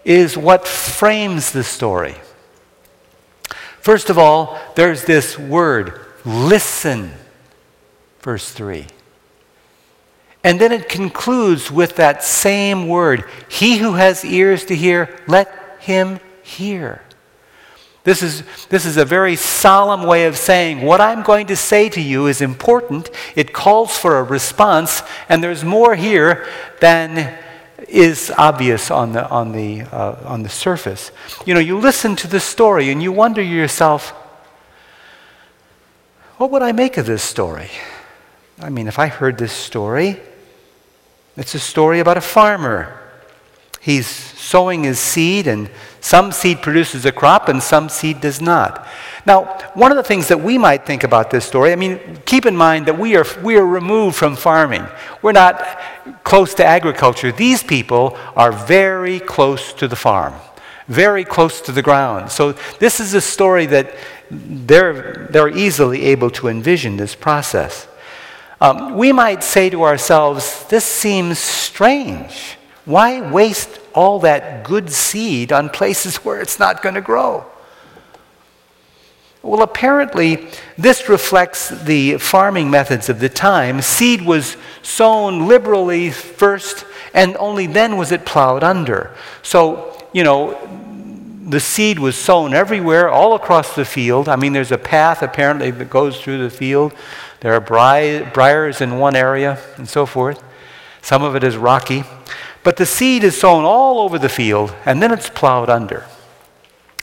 is 0.03 0.37
what 0.37 0.67
frames 0.67 1.53
the 1.53 1.63
story. 1.63 2.17
First 3.83 4.09
of 4.09 4.17
all, 4.17 4.57
there's 4.75 5.03
this 5.03 5.37
word, 5.37 5.99
listen, 6.23 7.11
verse 8.21 8.49
3. 8.49 8.87
And 10.41 10.57
then 10.57 10.71
it 10.71 10.87
concludes 10.87 11.69
with 11.69 11.97
that 11.97 12.23
same 12.23 12.87
word 12.87 13.25
He 13.49 13.79
who 13.79 13.95
has 13.95 14.23
ears 14.23 14.63
to 14.67 14.75
hear, 14.77 15.13
let 15.27 15.81
him 15.81 16.21
hear. 16.43 17.01
This 18.05 18.23
is, 18.23 18.43
this 18.69 18.85
is 18.85 18.95
a 18.95 19.03
very 19.03 19.35
solemn 19.35 20.03
way 20.03 20.27
of 20.27 20.37
saying 20.37 20.81
what 20.81 21.01
I'm 21.01 21.21
going 21.21 21.47
to 21.47 21.57
say 21.57 21.89
to 21.89 22.01
you 22.01 22.27
is 22.27 22.39
important. 22.39 23.09
It 23.35 23.51
calls 23.51 23.97
for 23.97 24.17
a 24.17 24.23
response, 24.23 25.03
and 25.27 25.43
there's 25.43 25.65
more 25.65 25.95
here 25.95 26.47
than 26.79 27.37
is 27.87 28.31
obvious 28.37 28.89
on 28.89 29.13
the, 29.13 29.27
on, 29.29 29.51
the, 29.51 29.81
uh, 29.83 30.15
on 30.25 30.43
the 30.43 30.49
surface. 30.49 31.11
You 31.45 31.53
know, 31.53 31.59
you 31.59 31.77
listen 31.77 32.15
to 32.17 32.27
the 32.27 32.39
story 32.39 32.89
and 32.89 33.01
you 33.01 33.11
wonder 33.11 33.41
yourself, 33.41 34.09
what 36.37 36.51
would 36.51 36.61
I 36.61 36.71
make 36.71 36.97
of 36.97 37.05
this 37.05 37.23
story? 37.23 37.69
I 38.59 38.69
mean, 38.69 38.87
if 38.87 38.99
I 38.99 39.07
heard 39.07 39.37
this 39.37 39.51
story, 39.51 40.19
it's 41.35 41.55
a 41.55 41.59
story 41.59 41.99
about 41.99 42.17
a 42.17 42.21
farmer. 42.21 42.99
He's 43.83 44.07
sowing 44.07 44.85
his 44.85 44.97
seed, 44.97 45.45
and 45.45 45.69
some 45.99 46.31
seed 46.31 46.61
produces 46.61 47.05
a 47.05 47.11
crop, 47.11 47.49
and 47.49 47.61
some 47.61 47.89
seed 47.89 48.21
does 48.21 48.39
not. 48.39 48.87
Now, 49.25 49.57
one 49.73 49.91
of 49.91 49.97
the 49.97 50.03
things 50.03 50.29
that 50.29 50.39
we 50.39 50.57
might 50.57 50.85
think 50.85 51.03
about 51.03 51.31
this 51.31 51.43
story, 51.43 51.73
I 51.73 51.75
mean, 51.75 51.99
keep 52.25 52.45
in 52.45 52.55
mind 52.55 52.85
that 52.85 52.97
we 52.97 53.17
are, 53.17 53.25
we 53.43 53.57
are 53.57 53.65
removed 53.65 54.15
from 54.15 54.37
farming. 54.37 54.87
We're 55.21 55.33
not 55.33 55.61
close 56.23 56.53
to 56.53 56.65
agriculture. 56.65 57.33
These 57.33 57.61
people 57.61 58.17
are 58.37 58.53
very 58.53 59.19
close 59.19 59.73
to 59.73 59.89
the 59.89 59.97
farm, 59.97 60.33
very 60.87 61.25
close 61.25 61.59
to 61.59 61.73
the 61.73 61.81
ground. 61.81 62.31
So, 62.31 62.53
this 62.79 63.01
is 63.01 63.13
a 63.13 63.19
story 63.19 63.65
that 63.65 63.93
they're, 64.31 65.27
they're 65.29 65.49
easily 65.49 66.05
able 66.05 66.29
to 66.29 66.47
envision 66.47 66.95
this 66.95 67.15
process. 67.15 67.89
Um, 68.61 68.95
we 68.95 69.11
might 69.11 69.43
say 69.43 69.69
to 69.71 69.83
ourselves, 69.83 70.63
this 70.69 70.85
seems 70.85 71.37
strange. 71.37 72.57
Why 72.85 73.21
waste 73.31 73.79
all 73.93 74.19
that 74.19 74.63
good 74.63 74.91
seed 74.91 75.51
on 75.51 75.69
places 75.69 76.17
where 76.17 76.41
it's 76.41 76.59
not 76.59 76.81
going 76.81 76.95
to 76.95 77.01
grow? 77.01 77.45
Well, 79.41 79.61
apparently, 79.61 80.47
this 80.77 81.09
reflects 81.09 81.67
the 81.67 82.17
farming 82.17 82.71
methods 82.71 83.09
of 83.09 83.19
the 83.19 83.27
time. 83.27 83.81
Seed 83.81 84.21
was 84.21 84.55
sown 84.81 85.47
liberally 85.47 86.11
first, 86.11 86.85
and 87.13 87.35
only 87.37 87.67
then 87.67 87.97
was 87.97 88.13
it 88.13 88.25
plowed 88.25 88.63
under. 88.63 89.13
So, 89.41 89.97
you 90.13 90.23
know, 90.23 90.57
the 91.45 91.59
seed 91.59 91.99
was 91.99 92.15
sown 92.15 92.53
everywhere, 92.53 93.09
all 93.09 93.35
across 93.35 93.75
the 93.75 93.83
field. 93.83 94.29
I 94.29 94.37
mean, 94.37 94.53
there's 94.53 94.71
a 94.71 94.77
path 94.77 95.21
apparently 95.21 95.71
that 95.71 95.89
goes 95.89 96.21
through 96.21 96.41
the 96.41 96.49
field. 96.49 96.93
There 97.41 97.53
are 97.53 97.59
bri- 97.59 98.25
briars 98.33 98.79
in 98.79 98.97
one 98.97 99.15
area, 99.15 99.59
and 99.75 99.89
so 99.89 100.05
forth. 100.05 100.41
Some 101.01 101.21
of 101.21 101.35
it 101.35 101.43
is 101.43 101.57
rocky. 101.57 102.05
But 102.63 102.77
the 102.77 102.85
seed 102.85 103.23
is 103.23 103.37
sown 103.37 103.65
all 103.65 103.99
over 103.99 104.17
the 104.17 104.29
field, 104.29 104.73
and 104.85 105.01
then 105.01 105.11
it's 105.11 105.29
plowed 105.29 105.69
under. 105.69 106.05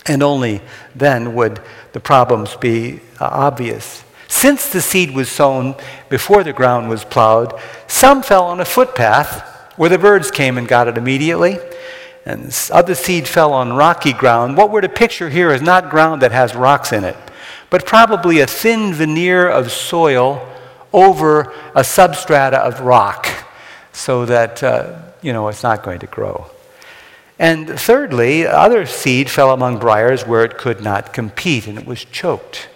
And 0.07 0.23
only 0.23 0.63
then 0.95 1.35
would 1.35 1.61
the 1.93 2.01
problems 2.01 2.57
be 2.57 3.01
uh, 3.21 3.29
obvious. 3.31 4.03
Since 4.29 4.69
the 4.69 4.81
seed 4.81 5.11
was 5.11 5.29
sown 5.29 5.75
before 6.09 6.43
the 6.45 6.53
ground 6.53 6.89
was 6.89 7.05
plowed, 7.05 7.59
some 7.87 8.23
fell 8.23 8.45
on 8.45 8.61
a 8.61 8.65
footpath 8.65 9.47
where 9.77 9.91
the 9.91 9.99
birds 9.99 10.31
came 10.31 10.57
and 10.57 10.69
got 10.69 10.89
it 10.89 10.97
immediately, 10.97 11.59
and 12.25 12.57
other 12.73 12.95
seed 12.95 13.27
fell 13.27 13.53
on 13.53 13.73
rocky 13.73 14.13
ground. 14.13 14.57
What 14.57 14.71
we're 14.71 14.83
to 14.83 14.89
picture 14.89 15.29
here 15.29 15.53
is 15.53 15.63
not 15.63 15.91
ground 15.91 16.23
that 16.23 16.33
has 16.33 16.55
rocks 16.55 16.93
in 16.93 17.05
it, 17.05 17.17
but 17.71 17.85
probably 17.85 18.41
a 18.41 18.47
thin 18.47 18.95
veneer 18.95 19.49
of 19.49 19.73
soil 19.73 20.47
over 20.93 21.53
a 21.75 21.83
substrata 21.83 22.55
of 22.55 22.81
rock 22.81 23.27
so 23.93 24.25
that, 24.27 24.63
uh, 24.63 25.10
you 25.23 25.33
know, 25.33 25.49
it's 25.49 25.63
not 25.63 25.83
going 25.83 26.01
to 26.01 26.07
grow. 26.07 26.51
And 27.39 27.69
thirdly, 27.81 28.47
other 28.47 28.85
seed 28.85 29.31
fell 29.31 29.51
among 29.51 29.79
briars 29.79 30.27
where 30.27 30.45
it 30.45 30.59
could 30.59 30.83
not 30.83 31.13
compete 31.13 31.67
and 31.67 31.79
it 31.79 31.87
was 31.87 32.05
choked. 32.05 32.69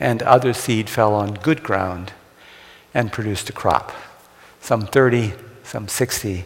And 0.00 0.22
other 0.22 0.52
seed 0.52 0.90
fell 0.90 1.14
on 1.14 1.34
good 1.34 1.62
ground 1.62 2.12
and 2.92 3.12
produced 3.12 3.48
a 3.48 3.52
crop. 3.52 3.92
Some 4.60 4.86
30, 4.86 5.34
some 5.62 5.86
60, 5.86 6.44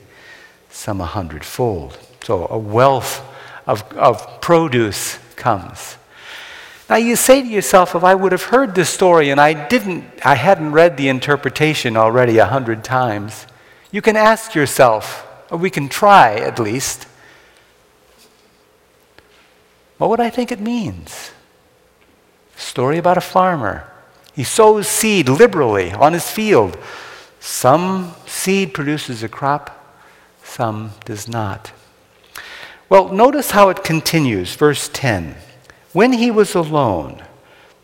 some 0.68 1.00
a 1.00 1.06
hundredfold. 1.06 1.98
So 2.22 2.46
a 2.50 2.58
wealth 2.58 3.24
of, 3.66 3.82
of 3.94 4.40
produce 4.40 5.18
comes. 5.36 5.96
Now 6.88 6.96
you 6.96 7.16
say 7.16 7.42
to 7.42 7.48
yourself, 7.48 7.94
if 7.94 8.04
I 8.04 8.14
would 8.14 8.32
have 8.32 8.44
heard 8.44 8.74
this 8.74 8.90
story 8.90 9.30
and 9.30 9.40
I 9.40 9.68
didn't, 9.68 10.04
I 10.24 10.34
hadn't 10.34 10.72
read 10.72 10.96
the 10.96 11.08
interpretation 11.08 11.96
already 11.96 12.38
a 12.38 12.46
hundred 12.46 12.84
times, 12.84 13.46
you 13.90 14.02
can 14.02 14.16
ask 14.16 14.54
yourself, 14.54 15.25
or 15.50 15.58
we 15.58 15.70
can 15.70 15.88
try 15.88 16.34
at 16.34 16.58
least, 16.58 17.06
what 19.98 20.10
would 20.10 20.20
I 20.20 20.30
think 20.30 20.52
it 20.52 20.60
means? 20.60 21.30
Story 22.56 22.98
about 22.98 23.18
a 23.18 23.22
farmer. 23.22 23.90
He 24.34 24.44
sows 24.44 24.86
seed 24.86 25.28
liberally 25.28 25.92
on 25.92 26.12
his 26.12 26.30
field. 26.30 26.76
Some 27.40 28.14
seed 28.26 28.74
produces 28.74 29.22
a 29.22 29.28
crop, 29.28 29.98
some 30.42 30.92
does 31.04 31.28
not. 31.28 31.72
Well, 32.88 33.08
notice 33.08 33.52
how 33.52 33.68
it 33.68 33.82
continues, 33.82 34.54
verse 34.54 34.88
10. 34.92 35.36
When 35.92 36.12
he 36.12 36.30
was 36.30 36.54
alone, 36.54 37.22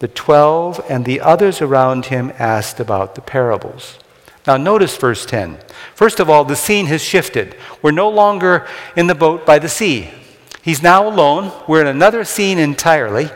the 0.01 0.09
twelve 0.09 0.85
and 0.89 1.05
the 1.05 1.21
others 1.21 1.63
around 1.63 2.07
him 2.07 2.33
asked 2.39 2.81
about 2.81 3.15
the 3.15 3.21
parables. 3.21 3.99
Now, 4.47 4.57
notice 4.57 4.97
verse 4.97 5.25
10. 5.25 5.59
First 5.95 6.19
of 6.19 6.29
all, 6.29 6.45
the 6.45 6.57
scene 6.57 6.87
has 6.87 7.03
shifted. 7.03 7.57
We're 7.81 7.93
no 7.93 8.09
longer 8.09 8.67
in 8.97 9.07
the 9.07 9.15
boat 9.15 9.47
by 9.47 9.59
the 9.59 9.69
sea. 9.69 10.11
He's 10.63 10.83
now 10.83 11.07
alone. 11.07 11.53
We're 11.69 11.83
in 11.83 11.87
another 11.87 12.25
scene 12.25 12.59
entirely. 12.59 13.31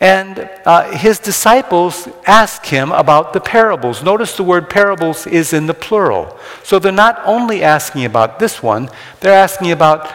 And 0.00 0.50
uh, 0.66 0.90
his 0.90 1.18
disciples 1.18 2.06
ask 2.26 2.66
him 2.66 2.92
about 2.92 3.32
the 3.32 3.40
parables. 3.40 4.02
Notice 4.02 4.36
the 4.36 4.42
word 4.42 4.68
parables 4.68 5.26
is 5.26 5.52
in 5.52 5.66
the 5.66 5.74
plural. 5.74 6.38
So 6.62 6.78
they're 6.78 6.92
not 6.92 7.20
only 7.24 7.62
asking 7.62 8.04
about 8.04 8.38
this 8.38 8.62
one, 8.62 8.90
they're 9.20 9.32
asking 9.32 9.72
about 9.72 10.14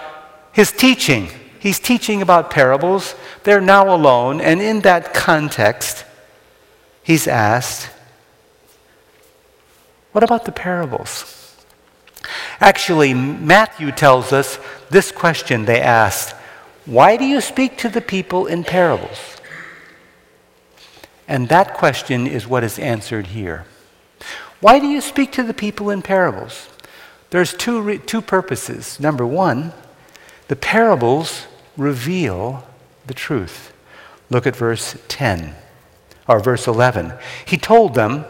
his 0.52 0.72
teaching. 0.72 1.30
He's 1.60 1.80
teaching 1.80 2.22
about 2.22 2.52
parables. 2.52 3.16
They're 3.44 3.62
now 3.62 3.94
alone. 3.94 4.40
And 4.40 4.62
in 4.62 4.82
that 4.82 5.16
context, 5.16 6.06
he's 7.02 7.28
asked, 7.28 7.90
What 10.12 10.24
about 10.24 10.46
the 10.46 10.52
parables? 10.52 11.56
Actually, 12.60 13.14
Matthew 13.14 13.92
tells 13.92 14.32
us 14.32 14.60
this 14.90 15.12
question 15.12 15.66
they 15.66 15.82
asked 15.82 16.36
Why 16.86 17.18
do 17.18 17.26
you 17.26 17.42
speak 17.42 17.78
to 17.80 17.90
the 17.90 18.02
people 18.02 18.46
in 18.46 18.64
parables? 18.64 19.38
And 21.28 21.48
that 21.48 21.74
question 21.74 22.28
is 22.28 22.46
what 22.46 22.64
is 22.64 22.78
answered 22.78 23.28
here. 23.28 23.66
Why 24.60 24.80
do 24.80 24.88
you 24.88 25.02
speak 25.02 25.32
to 25.34 25.44
the 25.44 25.54
people 25.54 25.90
in 25.90 26.02
parables? 26.02 26.68
There's 27.30 27.54
two, 27.54 27.82
re- 27.82 27.98
two 27.98 28.22
purposes. 28.22 29.00
Number 29.00 29.26
one, 29.26 29.72
the 30.50 30.56
parables 30.56 31.48
reveal 31.78 32.68
the 33.08 33.14
truth. 33.14 33.74
Look 34.30 34.46
at 34.46 34.56
verse 34.56 34.98
10 35.08 35.56
or 36.28 36.40
verse 36.42 36.68
11. 36.68 37.14
He 37.46 37.58
told 37.58 37.96
them, 37.96 38.26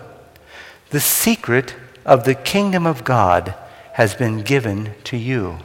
The 0.91 0.99
secret 0.99 1.75
of 2.05 2.23
the 2.23 2.35
kingdom 2.35 2.85
of 2.85 3.03
God 3.03 3.55
has 3.93 4.15
been 4.15 4.43
given 4.43 4.93
to 5.05 5.17
you. 5.17 5.57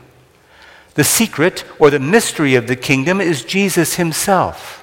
The 0.94 1.04
secret 1.04 1.64
or 1.78 1.90
the 1.90 2.00
mystery 2.00 2.54
of 2.54 2.66
the 2.66 2.76
kingdom 2.76 3.20
is 3.20 3.44
Jesus 3.44 3.96
himself 3.96 4.82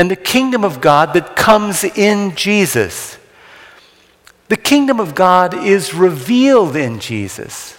and 0.00 0.10
the 0.10 0.16
kingdom 0.16 0.64
of 0.64 0.80
God 0.80 1.12
that 1.14 1.36
comes 1.36 1.84
in 1.84 2.34
Jesus. 2.34 3.18
The 4.48 4.56
kingdom 4.56 4.98
of 4.98 5.14
God 5.14 5.52
is 5.54 5.92
revealed 5.92 6.74
in 6.74 7.00
Jesus. 7.00 7.76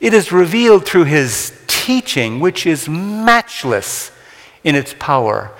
It 0.00 0.12
is 0.12 0.30
revealed 0.30 0.84
through 0.84 1.04
his 1.04 1.58
teaching, 1.66 2.40
which 2.40 2.66
is 2.66 2.88
matchless 2.88 4.10
in 4.62 4.74
its 4.74 4.94
power. 4.98 5.52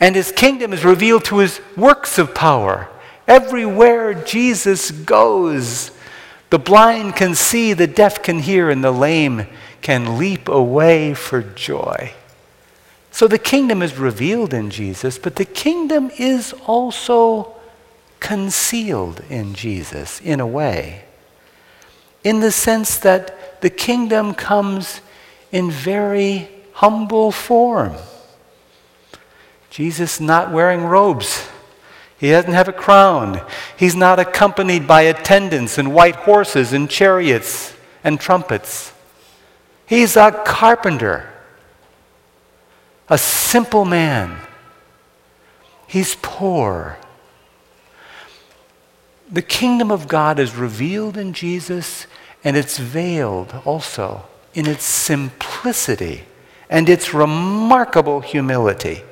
And 0.00 0.14
his 0.14 0.32
kingdom 0.32 0.72
is 0.72 0.84
revealed 0.84 1.24
through 1.24 1.40
his 1.40 1.60
works 1.76 2.18
of 2.18 2.34
power. 2.34 2.88
Everywhere 3.30 4.12
Jesus 4.12 4.90
goes, 4.90 5.92
the 6.50 6.58
blind 6.58 7.14
can 7.14 7.36
see, 7.36 7.72
the 7.74 7.86
deaf 7.86 8.24
can 8.24 8.40
hear, 8.40 8.70
and 8.70 8.82
the 8.82 8.90
lame 8.90 9.46
can 9.82 10.18
leap 10.18 10.48
away 10.48 11.14
for 11.14 11.40
joy. 11.40 12.12
So 13.12 13.28
the 13.28 13.38
kingdom 13.38 13.82
is 13.82 13.96
revealed 13.96 14.52
in 14.52 14.68
Jesus, 14.68 15.16
but 15.16 15.36
the 15.36 15.44
kingdom 15.44 16.10
is 16.18 16.52
also 16.66 17.54
concealed 18.18 19.22
in 19.30 19.54
Jesus 19.54 20.20
in 20.20 20.40
a 20.40 20.46
way. 20.46 21.04
In 22.24 22.40
the 22.40 22.50
sense 22.50 22.98
that 22.98 23.60
the 23.60 23.70
kingdom 23.70 24.34
comes 24.34 25.02
in 25.52 25.70
very 25.70 26.48
humble 26.72 27.30
form. 27.30 27.94
Jesus 29.70 30.18
not 30.18 30.50
wearing 30.50 30.82
robes. 30.82 31.48
He 32.20 32.30
doesn't 32.30 32.52
have 32.52 32.68
a 32.68 32.72
crown. 32.72 33.40
He's 33.76 33.96
not 33.96 34.20
accompanied 34.20 34.86
by 34.86 35.02
attendants 35.02 35.78
and 35.78 35.92
white 35.92 36.16
horses 36.16 36.72
and 36.72 36.88
chariots 36.88 37.74
and 38.04 38.20
trumpets. 38.20 38.92
He's 39.86 40.16
a 40.16 40.30
carpenter 40.44 41.30
a 43.10 43.18
simple 43.18 43.84
man. 43.84 44.38
He's 45.88 46.16
poor. 46.22 46.96
The 49.28 49.42
kingdom 49.42 49.90
of 49.90 50.06
God 50.06 50.38
is 50.38 50.54
revealed 50.54 51.16
in 51.16 51.32
Jesus, 51.32 52.06
and 52.44 52.56
it's 52.56 52.78
veiled 52.78 53.60
also 53.64 54.26
in 54.54 54.66
its 54.66 54.84
simplicity 54.84 56.24
and 56.68 56.88
its 56.88 57.12
remarkable 57.12 58.20
humility. 58.20 59.02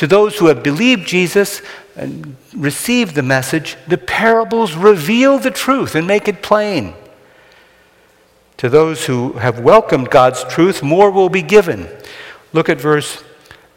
To 0.00 0.06
those 0.06 0.38
who 0.38 0.46
have 0.46 0.62
believed 0.62 1.06
Jesus 1.06 1.60
and 1.94 2.34
received 2.56 3.14
the 3.14 3.22
message, 3.22 3.76
the 3.86 3.98
parables 3.98 4.74
reveal 4.74 5.38
the 5.38 5.50
truth 5.50 5.94
and 5.94 6.06
make 6.06 6.26
it 6.26 6.40
plain. 6.40 6.94
To 8.56 8.70
those 8.70 9.04
who 9.04 9.34
have 9.34 9.60
welcomed 9.60 10.08
God's 10.08 10.42
truth, 10.44 10.82
more 10.82 11.10
will 11.10 11.28
be 11.28 11.42
given. 11.42 11.86
Look 12.54 12.70
at 12.70 12.80
verse 12.80 13.22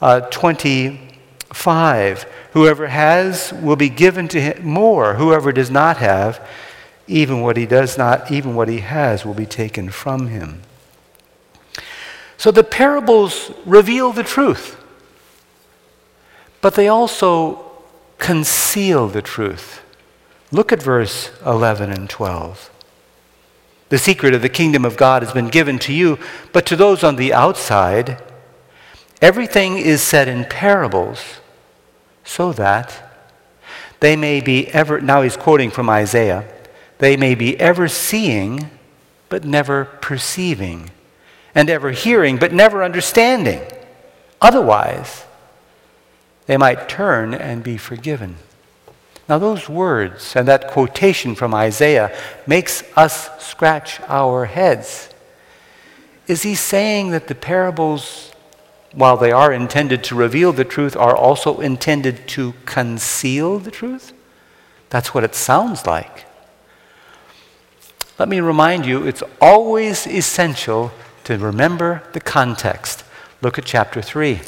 uh, 0.02 0.22
25. 0.22 2.26
Whoever 2.54 2.88
has 2.88 3.52
will 3.62 3.76
be 3.76 3.90
given 3.90 4.30
to 4.30 4.40
him 4.40 4.66
more. 4.66 5.16
Whoever 5.16 5.52
does 5.52 5.70
not 5.70 5.98
have, 5.98 6.40
even 7.06 7.42
what 7.42 7.58
he 7.58 7.66
does 7.66 7.98
not, 7.98 8.32
even 8.32 8.56
what 8.56 8.70
he 8.70 8.80
has 8.80 9.26
will 9.26 9.34
be 9.34 9.46
taken 9.46 9.90
from 9.90 10.28
him. 10.28 10.62
So 12.38 12.50
the 12.50 12.64
parables 12.64 13.52
reveal 13.66 14.14
the 14.14 14.24
truth, 14.24 14.80
but 16.63 16.73
they 16.73 16.88
also 16.88 17.63
conceal 18.17 19.08
the 19.08 19.21
truth. 19.21 19.84
Look 20.52 20.71
at 20.71 20.82
verse 20.82 21.30
11 21.45 21.91
and 21.91 22.10
12. 22.10 22.71
The 23.89 23.99
secret 23.99 24.34
of 24.34 24.41
the 24.41 24.49
kingdom 24.49 24.84
of 24.84 24.97
God 24.97 25.21
has 25.21 25.32
been 25.32 25.49
given 25.49 25.78
to 25.80 25.93
you, 25.93 26.17
but 26.52 26.65
to 26.65 26.76
those 26.76 27.04
on 27.04 27.17
the 27.17 27.32
outside, 27.32 28.17
Everything 29.23 29.78
is 29.78 30.02
said 30.02 30.28
in 30.28 30.43
parables 30.43 31.39
so 32.26 32.52
that 32.52 33.32
they 34.02 34.17
may 34.17 34.41
be 34.41 34.67
ever, 34.73 34.99
now 34.99 35.21
he's 35.21 35.38
quoting 35.38 35.71
from 35.71 35.89
Isaiah, 35.89 36.45
they 36.97 37.15
may 37.15 37.34
be 37.34 37.58
ever 37.58 37.88
seeing 37.88 38.69
but 39.30 39.45
never 39.45 39.86
perceiving, 39.86 40.91
and 41.56 41.69
ever 41.69 41.91
hearing 41.91 42.36
but 42.36 42.52
never 42.52 42.84
understanding. 42.84 43.62
Otherwise, 44.41 45.23
they 46.45 46.58
might 46.58 46.89
turn 46.89 47.34
and 47.34 47.63
be 47.63 47.77
forgiven. 47.77 48.36
Now, 49.29 49.38
those 49.38 49.69
words 49.69 50.36
and 50.36 50.47
that 50.47 50.67
quotation 50.67 51.34
from 51.36 51.53
Isaiah 51.53 52.15
makes 52.45 52.84
us 52.97 53.29
scratch 53.41 54.01
our 54.01 54.45
heads. 54.45 55.10
Is 56.27 56.43
he 56.43 56.56
saying 56.56 57.12
that 57.12 57.27
the 57.27 57.36
parables 57.36 58.34
while 58.93 59.17
they 59.17 59.32
are 59.32 59.51
intended 59.51 60.03
to 60.03 60.15
reveal 60.15 60.53
the 60.53 60.63
truth, 60.63 60.95
are 60.95 61.15
also 61.15 61.60
intended 61.60 62.27
to 62.27 62.53
conceal 62.65 63.60
the 63.60 63.71
truth? 63.71 64.13
That's 64.89 65.13
what 65.13 65.23
it 65.23 65.36
sounds 65.36 65.86
like. 65.86 66.25
Let 68.19 68.29
me 68.29 68.39
remind 68.39 68.86
you, 68.86 69.06
it's 69.06 69.23
always 69.41 70.06
essential 70.06 70.91
to 71.23 71.38
remember 71.38 72.03
the 72.13 72.19
context. 72.19 73.03
Look 73.41 73.58
at 73.58 73.65
chapter 73.65 74.01
3. 74.01 74.39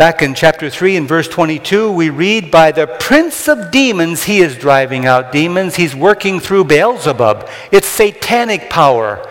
Back 0.00 0.22
in 0.22 0.34
chapter 0.34 0.70
3 0.70 0.96
and 0.96 1.06
verse 1.06 1.28
22, 1.28 1.92
we 1.92 2.08
read, 2.08 2.50
By 2.50 2.72
the 2.72 2.86
prince 2.86 3.48
of 3.48 3.70
demons, 3.70 4.24
he 4.24 4.40
is 4.40 4.56
driving 4.56 5.04
out 5.04 5.30
demons. 5.30 5.76
He's 5.76 5.94
working 5.94 6.40
through 6.40 6.64
Beelzebub. 6.64 7.46
It's 7.70 7.86
satanic 7.86 8.70
power 8.70 9.28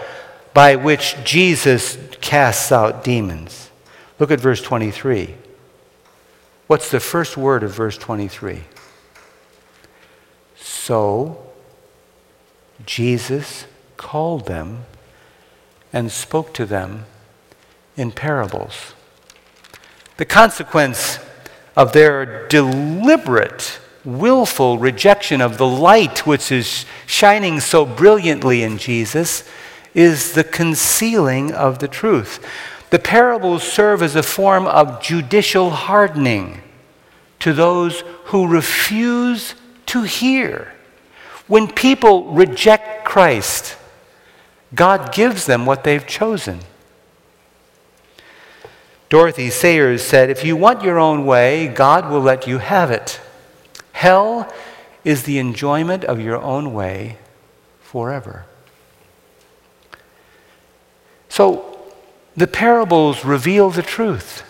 by 0.54 0.76
which 0.76 1.16
Jesus 1.24 1.98
casts 2.22 2.72
out 2.72 3.04
demons. 3.04 3.72
Look 4.20 4.30
at 4.30 4.40
verse 4.40 4.62
23. 4.62 5.34
What's 6.68 6.92
the 6.92 7.00
first 7.00 7.36
word 7.36 7.64
of 7.64 7.72
verse 7.72 7.98
23? 7.98 8.62
So 10.56 11.52
Jesus 12.86 13.66
called 13.98 14.46
them 14.46 14.86
and 15.92 16.12
spoke 16.12 16.54
to 16.54 16.68
them 16.68 17.06
in 17.98 18.12
parables. 18.12 18.94
The 20.20 20.26
consequence 20.26 21.18
of 21.78 21.94
their 21.94 22.46
deliberate, 22.50 23.80
willful 24.04 24.78
rejection 24.78 25.40
of 25.40 25.58
the 25.58 25.66
light 25.66 26.28
which 26.28 26.52
is 26.52 26.86
shining 27.08 27.62
so 27.62 27.86
brilliantly 27.86 28.62
in 28.62 28.78
Jesus 28.78 29.48
is 29.94 30.34
the 30.34 30.44
concealing 30.44 31.54
of 31.54 31.80
the 31.80 31.88
truth. 31.88 32.46
The 32.90 33.00
parables 33.00 33.64
serve 33.64 34.04
as 34.04 34.18
a 34.18 34.22
form 34.22 34.68
of 34.68 35.02
judicial 35.02 35.70
hardening 35.70 36.64
to 37.40 37.54
those 37.54 38.02
who 38.26 38.46
refuse 38.46 39.56
to 39.86 40.02
hear. 40.02 40.74
When 41.48 41.66
people 41.70 42.34
reject 42.34 43.06
Christ, 43.06 43.78
God 44.76 45.14
gives 45.14 45.46
them 45.46 45.66
what 45.66 45.86
they've 45.86 46.06
chosen. 46.06 46.60
Dorothy 49.10 49.50
Sayers 49.50 50.04
said, 50.04 50.30
If 50.30 50.46
you 50.46 50.56
want 50.56 50.84
your 50.84 51.00
own 51.00 51.26
way, 51.26 51.68
God 51.68 52.12
will 52.12 52.22
let 52.22 52.46
you 52.46 52.60
have 52.60 52.92
it. 52.92 53.20
Hell 53.92 54.52
is 55.04 55.24
the 55.24 55.40
enjoyment 55.40 56.04
of 56.04 56.20
your 56.20 56.38
own 56.38 56.74
way 56.74 57.18
forever. 57.82 58.46
So 61.28 61.92
the 62.38 62.46
parables 62.48 63.26
reveal 63.26 63.72
the 63.72 63.82
truth 63.82 64.44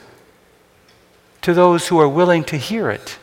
to 1.42 1.54
those 1.54 1.88
who 1.88 2.00
are 2.00 2.10
willing 2.10 2.44
to 2.46 2.58
hear 2.58 2.90
it. 2.90 3.18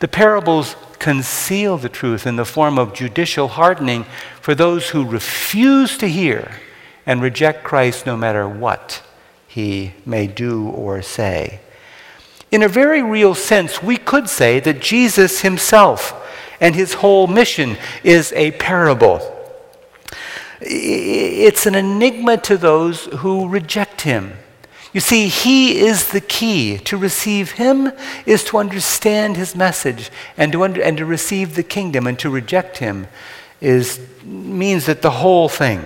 The 0.00 0.08
parables 0.08 0.76
conceal 0.98 1.78
the 1.78 1.88
truth 1.88 2.26
in 2.26 2.36
the 2.36 2.44
form 2.44 2.78
of 2.78 2.92
judicial 2.92 3.48
hardening 3.48 4.04
for 4.40 4.54
those 4.54 4.90
who 4.90 5.06
refuse 5.06 5.96
to 5.98 6.08
hear 6.08 6.60
and 7.06 7.22
reject 7.22 7.64
Christ 7.64 8.04
no 8.04 8.16
matter 8.16 8.46
what 8.46 9.02
he 9.54 9.92
may 10.04 10.26
do 10.26 10.66
or 10.66 11.00
say. 11.00 11.60
In 12.50 12.60
a 12.60 12.68
very 12.68 13.04
real 13.04 13.36
sense, 13.36 13.80
we 13.80 13.96
could 13.96 14.28
say 14.28 14.58
that 14.58 14.80
Jesus 14.80 15.42
himself 15.42 16.12
and 16.60 16.74
his 16.74 16.94
whole 16.94 17.28
mission 17.28 17.76
is 18.02 18.32
a 18.32 18.50
parable. 18.50 19.20
It's 20.60 21.66
an 21.66 21.76
enigma 21.76 22.38
to 22.38 22.56
those 22.56 23.04
who 23.04 23.48
reject 23.48 24.00
him. 24.00 24.32
You 24.92 24.98
see, 25.00 25.28
he 25.28 25.78
is 25.78 26.08
the 26.08 26.20
key. 26.20 26.78
To 26.78 26.96
receive 26.96 27.52
him 27.52 27.92
is 28.26 28.42
to 28.44 28.58
understand 28.58 29.36
his 29.36 29.54
message 29.54 30.10
and 30.36 30.50
to, 30.50 30.64
under, 30.64 30.82
and 30.82 30.96
to 30.96 31.06
receive 31.06 31.54
the 31.54 31.62
kingdom. 31.62 32.08
And 32.08 32.18
to 32.18 32.28
reject 32.28 32.78
him 32.78 33.06
is, 33.60 34.00
means 34.24 34.86
that 34.86 35.00
the 35.00 35.12
whole 35.12 35.48
thing 35.48 35.84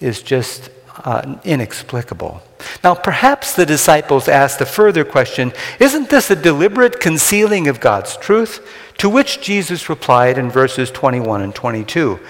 is 0.00 0.20
just 0.20 0.68
uh, 0.96 1.36
inexplicable. 1.44 2.42
Now, 2.82 2.94
perhaps 2.94 3.54
the 3.54 3.66
disciples 3.66 4.28
asked 4.28 4.60
a 4.60 4.66
further 4.66 5.04
question 5.04 5.52
Isn't 5.80 6.10
this 6.10 6.30
a 6.30 6.36
deliberate 6.36 7.00
concealing 7.00 7.68
of 7.68 7.80
God's 7.80 8.16
truth? 8.16 8.66
To 8.98 9.08
which 9.08 9.40
Jesus 9.40 9.88
replied 9.88 10.38
in 10.38 10.50
verses 10.50 10.90
21 10.90 11.42
and 11.42 11.54
22 11.54 12.20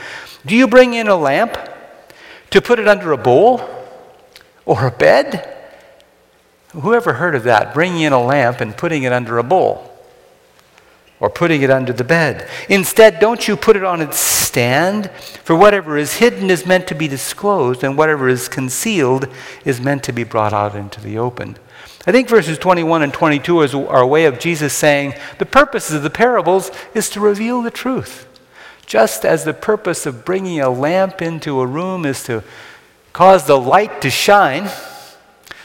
Do 0.46 0.56
you 0.56 0.66
bring 0.66 0.94
in 0.94 1.08
a 1.08 1.16
lamp 1.16 1.56
to 2.50 2.62
put 2.62 2.78
it 2.78 2.88
under 2.88 3.12
a 3.12 3.18
bowl 3.18 3.62
or 4.64 4.86
a 4.86 4.90
bed? 4.90 5.50
Whoever 6.72 7.14
heard 7.14 7.34
of 7.34 7.44
that? 7.44 7.74
Bringing 7.74 8.02
in 8.02 8.12
a 8.12 8.22
lamp 8.22 8.60
and 8.60 8.76
putting 8.76 9.04
it 9.04 9.12
under 9.12 9.38
a 9.38 9.44
bowl 9.44 9.93
or 11.20 11.30
putting 11.30 11.62
it 11.62 11.70
under 11.70 11.92
the 11.92 12.04
bed. 12.04 12.48
Instead, 12.68 13.20
don't 13.20 13.46
you 13.46 13.56
put 13.56 13.76
it 13.76 13.84
on 13.84 14.00
its 14.00 14.18
stand? 14.18 15.10
For 15.44 15.56
whatever 15.56 15.96
is 15.96 16.14
hidden 16.14 16.50
is 16.50 16.66
meant 16.66 16.86
to 16.88 16.94
be 16.94 17.08
disclosed, 17.08 17.82
and 17.82 17.96
whatever 17.96 18.28
is 18.28 18.48
concealed 18.48 19.28
is 19.64 19.80
meant 19.80 20.02
to 20.04 20.12
be 20.12 20.24
brought 20.24 20.52
out 20.52 20.74
into 20.74 21.00
the 21.00 21.18
open. 21.18 21.56
I 22.06 22.12
think 22.12 22.28
verses 22.28 22.58
21 22.58 23.02
and 23.02 23.12
22 23.12 23.62
is, 23.62 23.74
a 23.74 24.06
way 24.06 24.26
of 24.26 24.38
Jesus 24.38 24.74
saying 24.74 25.14
the 25.38 25.46
purpose 25.46 25.90
of 25.90 26.02
the 26.02 26.10
parables 26.10 26.70
is 26.94 27.08
to 27.10 27.20
reveal 27.20 27.62
the 27.62 27.70
truth. 27.70 28.26
Just 28.84 29.24
as 29.24 29.44
the 29.44 29.54
purpose 29.54 30.04
of 30.04 30.24
bringing 30.24 30.60
a 30.60 30.68
lamp 30.68 31.22
into 31.22 31.60
a 31.60 31.66
room 31.66 32.04
is 32.04 32.22
to 32.24 32.44
cause 33.14 33.46
the 33.46 33.58
light 33.58 34.02
to 34.02 34.10
shine 34.10 34.68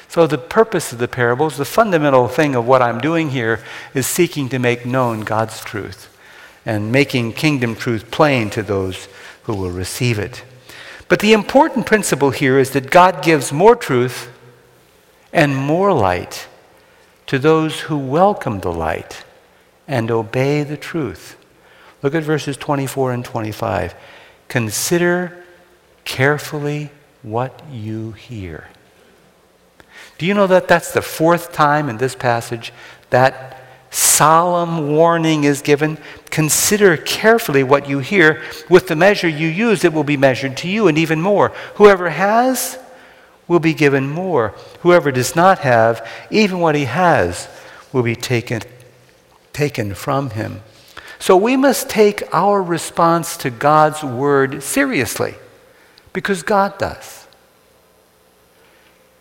so, 0.10 0.26
the 0.26 0.40
purpose 0.40 0.92
of 0.92 0.98
the 0.98 1.08
parables, 1.08 1.58
the 1.58 1.66
fundamental 1.66 2.28
thing 2.28 2.56
of 2.56 2.66
what 2.66 2.82
I'm 2.82 3.00
doing 3.00 3.30
here, 3.30 3.64
is 3.94 4.08
seeking 4.08 4.50
to 4.50 4.58
make 4.58 4.84
known 4.84 5.22
God's 5.22 5.64
truth 5.64 6.18
and 6.66 6.92
making 6.92 7.34
kingdom 7.34 7.76
truth 7.76 8.10
plain 8.10 8.50
to 8.50 8.64
those 8.64 9.08
who 9.44 9.54
will 9.54 9.70
receive 9.70 10.18
it. 10.18 10.44
But 11.08 11.20
the 11.20 11.34
important 11.34 11.86
principle 11.86 12.32
here 12.32 12.58
is 12.58 12.72
that 12.72 12.90
God 12.90 13.24
gives 13.24 13.54
more 13.54 13.76
truth 13.76 14.32
and 15.32 15.56
more 15.56 15.94
light 15.94 16.48
to 17.28 17.38
those 17.38 17.82
who 17.82 17.98
welcome 17.98 18.62
the 18.62 18.74
light 18.74 19.24
and 19.88 20.10
obey 20.10 20.64
the 20.64 20.78
truth. 20.78 21.38
Look 22.02 22.16
at 22.16 22.24
verses 22.24 22.58
24 22.58 23.14
and 23.14 23.24
25. 23.24 23.94
Consider 24.48 25.44
carefully 26.04 26.90
what 27.22 27.64
you 27.72 28.14
hear. 28.14 28.70
Do 30.20 30.26
you 30.26 30.34
know 30.34 30.48
that 30.48 30.68
that's 30.68 30.92
the 30.92 31.02
fourth 31.02 31.54
time 31.54 31.90
in 31.90 31.98
this 31.98 32.14
passage 32.14 32.74
that 33.10 33.64
solemn 33.90 34.90
warning 34.90 35.46
is 35.46 35.62
given? 35.62 35.98
Consider 36.30 36.98
carefully 36.98 37.64
what 37.64 37.88
you 37.88 38.00
hear. 38.00 38.44
With 38.70 38.88
the 38.88 38.98
measure 38.98 39.30
you 39.30 39.48
use, 39.48 39.86
it 39.86 39.94
will 39.94 40.04
be 40.04 40.18
measured 40.18 40.58
to 40.58 40.68
you, 40.68 40.90
and 40.90 40.98
even 40.98 41.22
more. 41.22 41.54
Whoever 41.76 42.10
has 42.10 42.78
will 43.48 43.62
be 43.62 43.74
given 43.74 44.10
more. 44.10 44.50
Whoever 44.82 45.10
does 45.10 45.38
not 45.38 45.60
have, 45.60 46.06
even 46.30 46.60
what 46.60 46.76
he 46.76 46.86
has, 46.86 47.48
will 47.94 48.04
be 48.04 48.16
taken, 48.16 48.62
taken 49.54 49.94
from 49.94 50.32
him. 50.32 50.62
So 51.18 51.38
we 51.38 51.56
must 51.56 51.90
take 51.90 52.24
our 52.34 52.62
response 52.62 53.38
to 53.38 53.50
God's 53.50 54.04
word 54.04 54.64
seriously, 54.64 55.36
because 56.12 56.44
God 56.44 56.78
does. 56.78 57.19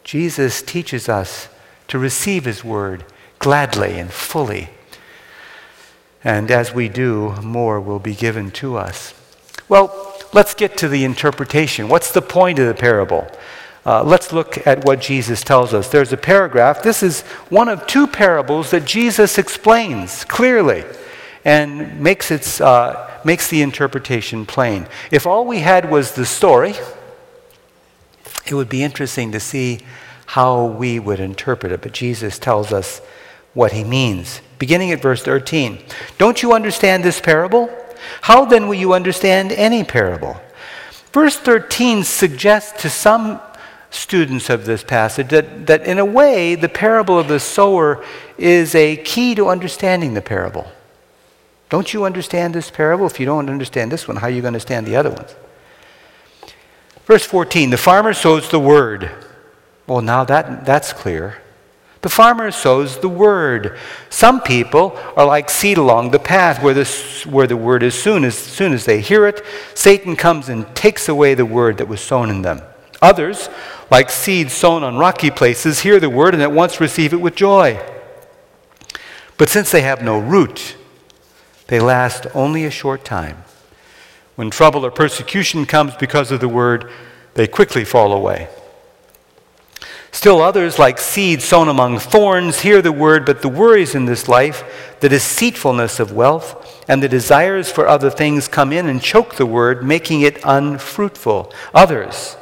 Jesus 0.08 0.62
teaches 0.62 1.06
us 1.06 1.50
to 1.88 1.98
receive 1.98 2.46
his 2.46 2.64
word 2.64 3.04
gladly 3.38 3.98
and 3.98 4.10
fully. 4.10 4.70
And 6.24 6.50
as 6.50 6.72
we 6.72 6.88
do, 6.88 7.34
more 7.42 7.78
will 7.78 7.98
be 7.98 8.14
given 8.14 8.50
to 8.52 8.78
us. 8.78 9.12
Well, 9.68 10.16
let's 10.32 10.54
get 10.54 10.78
to 10.78 10.88
the 10.88 11.04
interpretation. 11.04 11.90
What's 11.90 12.10
the 12.10 12.22
point 12.22 12.58
of 12.58 12.66
the 12.66 12.72
parable? 12.72 13.30
Uh, 13.84 14.02
let's 14.02 14.32
look 14.32 14.66
at 14.66 14.82
what 14.86 15.02
Jesus 15.02 15.42
tells 15.42 15.74
us. 15.74 15.90
There's 15.90 16.14
a 16.14 16.16
paragraph. 16.16 16.82
This 16.82 17.02
is 17.02 17.20
one 17.50 17.68
of 17.68 17.86
two 17.86 18.06
parables 18.06 18.70
that 18.70 18.86
Jesus 18.86 19.36
explains 19.36 20.24
clearly 20.24 20.84
and 21.44 22.00
makes, 22.00 22.30
its, 22.30 22.62
uh, 22.62 23.20
makes 23.26 23.50
the 23.50 23.60
interpretation 23.60 24.46
plain. 24.46 24.88
If 25.10 25.26
all 25.26 25.44
we 25.44 25.58
had 25.58 25.90
was 25.90 26.12
the 26.12 26.24
story, 26.24 26.76
it 28.50 28.54
would 28.54 28.68
be 28.68 28.82
interesting 28.82 29.32
to 29.32 29.40
see 29.40 29.80
how 30.26 30.66
we 30.66 30.98
would 30.98 31.20
interpret 31.20 31.72
it, 31.72 31.80
but 31.80 31.92
Jesus 31.92 32.38
tells 32.38 32.72
us 32.72 33.00
what 33.54 33.72
he 33.72 33.84
means. 33.84 34.40
Beginning 34.58 34.92
at 34.92 35.00
verse 35.00 35.22
13 35.22 35.78
Don't 36.18 36.42
you 36.42 36.52
understand 36.52 37.02
this 37.02 37.20
parable? 37.20 37.70
How 38.22 38.44
then 38.44 38.68
will 38.68 38.74
you 38.74 38.92
understand 38.92 39.52
any 39.52 39.84
parable? 39.84 40.40
Verse 41.12 41.36
13 41.36 42.04
suggests 42.04 42.82
to 42.82 42.90
some 42.90 43.40
students 43.90 44.50
of 44.50 44.66
this 44.66 44.84
passage 44.84 45.28
that, 45.28 45.66
that 45.66 45.82
in 45.86 45.98
a 45.98 46.04
way 46.04 46.54
the 46.54 46.68
parable 46.68 47.18
of 47.18 47.28
the 47.28 47.40
sower 47.40 48.04
is 48.36 48.74
a 48.74 48.96
key 48.96 49.34
to 49.34 49.48
understanding 49.48 50.14
the 50.14 50.20
parable. 50.20 50.70
Don't 51.70 51.92
you 51.92 52.04
understand 52.04 52.54
this 52.54 52.70
parable? 52.70 53.06
If 53.06 53.18
you 53.18 53.26
don't 53.26 53.48
understand 53.50 53.92
this 53.92 54.06
one, 54.06 54.18
how 54.18 54.26
are 54.26 54.30
you 54.30 54.42
going 54.42 54.52
to 54.52 54.56
understand 54.56 54.86
the 54.86 54.96
other 54.96 55.10
ones? 55.10 55.34
Verse 57.08 57.24
14 57.24 57.70
The 57.70 57.78
farmer 57.78 58.12
sows 58.12 58.50
the 58.50 58.60
word. 58.60 59.10
Well, 59.86 60.02
now 60.02 60.24
that, 60.24 60.66
that's 60.66 60.92
clear. 60.92 61.38
The 62.02 62.10
farmer 62.10 62.50
sows 62.50 62.98
the 62.98 63.08
word. 63.08 63.76
Some 64.10 64.42
people 64.42 64.96
are 65.16 65.26
like 65.26 65.50
seed 65.50 65.78
along 65.78 66.10
the 66.10 66.18
path 66.18 66.62
where, 66.62 66.74
this, 66.74 67.26
where 67.26 67.46
the 67.46 67.56
word 67.56 67.82
is 67.82 68.00
soon 68.00 68.24
as 68.24 68.36
soon 68.36 68.72
as 68.74 68.84
they 68.84 69.00
hear 69.00 69.26
it, 69.26 69.42
Satan 69.74 70.14
comes 70.14 70.50
and 70.50 70.72
takes 70.76 71.08
away 71.08 71.34
the 71.34 71.46
word 71.46 71.78
that 71.78 71.88
was 71.88 72.02
sown 72.02 72.28
in 72.28 72.42
them. 72.42 72.60
Others, 73.00 73.48
like 73.90 74.10
seeds 74.10 74.52
sown 74.52 74.84
on 74.84 74.98
rocky 74.98 75.30
places, 75.30 75.80
hear 75.80 75.98
the 75.98 76.10
word 76.10 76.34
and 76.34 76.42
at 76.42 76.52
once 76.52 76.78
receive 76.78 77.14
it 77.14 77.20
with 77.22 77.34
joy. 77.34 77.82
But 79.38 79.48
since 79.48 79.70
they 79.70 79.82
have 79.82 80.02
no 80.02 80.18
root, 80.18 80.76
they 81.68 81.80
last 81.80 82.26
only 82.34 82.66
a 82.66 82.70
short 82.70 83.04
time. 83.04 83.44
When 84.38 84.50
trouble 84.50 84.86
or 84.86 84.92
persecution 84.92 85.66
comes 85.66 85.96
because 85.96 86.30
of 86.30 86.38
the 86.38 86.46
word, 86.46 86.92
they 87.34 87.48
quickly 87.48 87.84
fall 87.84 88.12
away. 88.12 88.46
Still 90.12 90.40
others, 90.40 90.78
like 90.78 90.98
seeds 90.98 91.42
sown 91.42 91.66
among 91.66 91.98
thorns, 91.98 92.60
hear 92.60 92.80
the 92.80 92.92
word, 92.92 93.26
but 93.26 93.42
the 93.42 93.48
worries 93.48 93.96
in 93.96 94.04
this 94.04 94.28
life, 94.28 94.94
the 95.00 95.08
deceitfulness 95.08 95.98
of 95.98 96.12
wealth, 96.12 96.84
and 96.88 97.02
the 97.02 97.08
desires 97.08 97.72
for 97.72 97.88
other 97.88 98.10
things 98.10 98.46
come 98.46 98.72
in 98.72 98.86
and 98.86 99.02
choke 99.02 99.34
the 99.34 99.44
word, 99.44 99.82
making 99.82 100.20
it 100.20 100.38
unfruitful. 100.44 101.52
Others, 101.74 102.36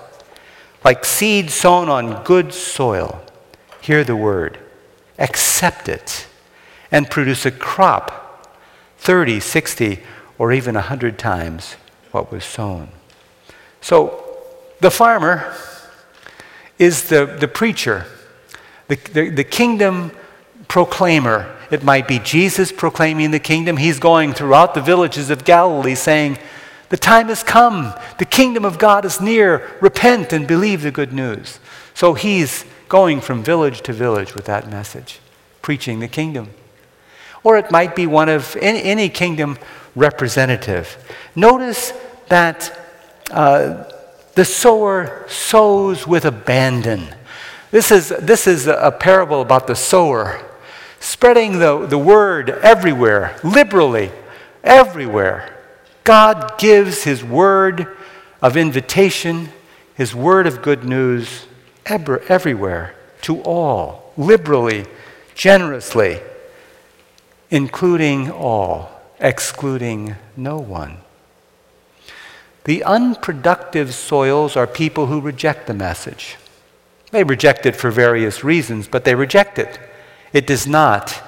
like 0.85 1.03
seeds 1.03 1.55
sown 1.55 1.89
on 1.89 2.23
good 2.25 2.53
soil, 2.53 3.25
hear 3.81 4.05
the 4.05 4.17
word, 4.17 4.59
accept 5.19 5.89
it, 5.89 6.27
and 6.93 7.09
produce 7.09 7.47
a 7.47 7.51
crop 7.51 8.55
30, 8.99 9.41
60, 9.41 10.01
or 10.37 10.53
even 10.53 10.75
100 10.75 11.19
times 11.19 11.77
what 12.17 12.33
was 12.33 12.45
sown. 12.45 12.89
So 13.83 14.39
the 14.81 14.91
farmer 14.91 15.55
is 16.79 17.11
the, 17.11 17.27
the 17.27 17.47
preacher, 17.47 18.07
the, 18.89 18.97
the, 19.13 19.29
the 19.29 19.45
kingdom 19.45 20.13
proclaimer. 20.67 21.55
It 21.71 21.85
might 21.85 22.09
be 22.09 22.19
Jesus 22.19 22.73
proclaiming 22.73 23.33
the 23.33 23.39
kingdom. 23.39 23.77
He's 23.77 23.99
going 23.99 24.33
throughout 24.33 24.73
the 24.73 24.81
villages 24.81 25.29
of 25.29 25.45
Galilee 25.45 25.95
saying, 25.95 26.39
The 26.89 26.97
time 26.97 27.29
has 27.29 27.43
come. 27.43 27.93
The 28.19 28.25
kingdom 28.25 28.65
of 28.65 28.79
God 28.79 29.05
is 29.05 29.21
near. 29.21 29.77
Repent 29.83 30.33
and 30.33 30.49
believe 30.49 30.81
the 30.81 30.91
good 30.91 31.13
news. 31.13 31.61
So 31.93 32.15
he's 32.15 32.65
going 32.89 33.21
from 33.21 33.43
village 33.43 33.83
to 33.83 33.93
village 33.93 34.35
with 34.35 34.47
that 34.47 34.71
message, 34.71 35.21
preaching 35.61 36.01
the 36.01 36.09
kingdom. 36.09 36.49
Or 37.45 37.59
it 37.59 37.71
might 37.71 37.95
be 37.95 38.07
one 38.07 38.31
of 38.31 38.57
any, 38.63 38.83
any 38.83 39.09
kingdom 39.11 39.59
representative. 39.95 40.97
Notice 41.35 41.93
that 42.29 42.79
uh, 43.31 43.85
the 44.35 44.45
sower 44.45 45.25
sows 45.29 46.07
with 46.07 46.25
abandon. 46.25 47.09
This 47.71 47.91
is, 47.91 48.09
this 48.09 48.47
is 48.47 48.67
a 48.67 48.91
parable 48.93 49.41
about 49.41 49.67
the 49.67 49.75
sower 49.75 50.43
spreading 51.01 51.59
the, 51.59 51.87
the 51.87 51.99
word 51.99 52.51
everywhere, 52.51 53.39
liberally, 53.45 54.11
everywhere. 54.65 55.57
God 56.05 56.59
gives 56.59 57.05
his 57.05 57.23
word 57.23 57.97
of 58.43 58.57
invitation, 58.57 59.49
his 59.95 60.15
word 60.15 60.47
of 60.47 60.63
good 60.63 60.85
news 60.85 61.47
ever, 61.85 62.23
everywhere 62.29 62.95
to 63.23 63.41
all, 63.43 64.13
liberally, 64.17 64.87
generously, 65.35 66.21
including 67.51 68.31
all, 68.31 68.91
excluding 69.19 70.17
no 70.37 70.59
one. 70.59 70.99
The 72.67 72.83
unproductive 72.83 73.95
soils 73.95 74.57
are 74.57 74.67
people 74.67 75.07
who 75.07 75.21
reject 75.21 75.69
the 75.69 75.75
message. 75.75 76.37
They 77.13 77.23
reject 77.23 77.65
it 77.65 77.77
for 77.77 77.93
various 77.93 78.43
reasons, 78.43 78.89
but 78.89 79.05
they 79.05 79.15
reject 79.15 79.61
it. 79.61 79.79
It 80.33 80.49
does 80.49 80.67
not 80.67 81.23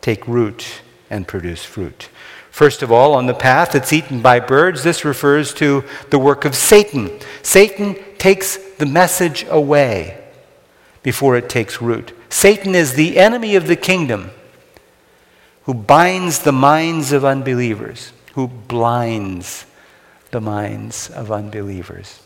take 0.00 0.26
root 0.26 0.80
and 1.10 1.28
produce 1.28 1.66
fruit. 1.66 2.08
First 2.50 2.82
of 2.82 2.90
all, 2.90 3.12
on 3.12 3.26
the 3.26 3.34
path 3.34 3.74
it's 3.74 3.92
eaten 3.92 4.22
by 4.22 4.40
birds. 4.40 4.82
This 4.82 5.04
refers 5.04 5.52
to 5.54 5.84
the 6.08 6.18
work 6.18 6.46
of 6.46 6.54
Satan. 6.54 7.10
Satan 7.42 7.94
takes 8.16 8.56
the 8.78 8.86
message 8.86 9.44
away 9.50 10.18
before 11.02 11.36
it 11.36 11.50
takes 11.50 11.82
root. 11.82 12.16
Satan 12.30 12.74
is 12.74 12.94
the 12.94 13.18
enemy 13.18 13.54
of 13.54 13.66
the 13.66 13.76
kingdom 13.76 14.30
who 15.64 15.74
binds 15.74 16.38
the 16.38 16.52
minds 16.52 17.12
of 17.12 17.22
unbelievers, 17.22 18.14
who 18.32 18.48
blinds 18.48 19.66
the 20.30 20.40
minds 20.40 21.10
of 21.10 21.32
unbelievers. 21.32 22.22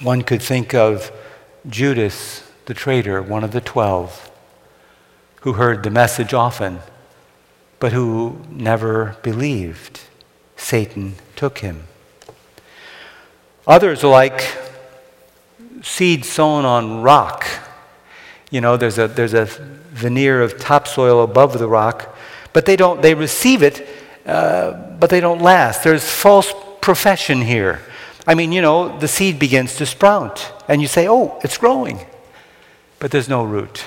One 0.00 0.22
could 0.22 0.42
think 0.42 0.74
of 0.74 1.12
Judas, 1.68 2.50
the 2.66 2.74
traitor, 2.74 3.22
one 3.22 3.44
of 3.44 3.52
the 3.52 3.60
twelve, 3.60 4.30
who 5.42 5.54
heard 5.54 5.82
the 5.82 5.90
message 5.90 6.34
often, 6.34 6.80
but 7.78 7.92
who 7.92 8.40
never 8.50 9.16
believed. 9.22 10.00
Satan 10.56 11.14
took 11.34 11.58
him. 11.58 11.84
Others 13.66 14.04
like 14.04 14.56
seed 15.82 16.24
sown 16.24 16.64
on 16.64 17.02
rock. 17.02 17.46
You 18.50 18.60
know, 18.60 18.76
there's 18.76 18.98
a, 18.98 19.08
there's 19.08 19.34
a 19.34 19.46
veneer 19.46 20.42
of 20.42 20.58
topsoil 20.58 21.22
above 21.22 21.58
the 21.58 21.68
rock, 21.68 22.14
but 22.52 22.66
they 22.66 22.76
don't, 22.76 23.02
they 23.02 23.14
receive 23.14 23.62
it, 23.62 23.86
uh, 24.26 24.72
but 24.98 25.10
they 25.10 25.20
don't 25.20 25.42
last. 25.42 25.82
There's 25.82 26.08
false 26.08 26.52
profession 26.80 27.40
here. 27.40 27.80
I 28.26 28.34
mean, 28.34 28.52
you 28.52 28.62
know, 28.62 28.98
the 28.98 29.08
seed 29.08 29.38
begins 29.38 29.76
to 29.76 29.86
sprout, 29.86 30.64
and 30.68 30.80
you 30.80 30.88
say, 30.88 31.08
oh, 31.08 31.38
it's 31.42 31.58
growing. 31.58 31.98
But 32.98 33.10
there's 33.10 33.28
no 33.28 33.44
root, 33.44 33.84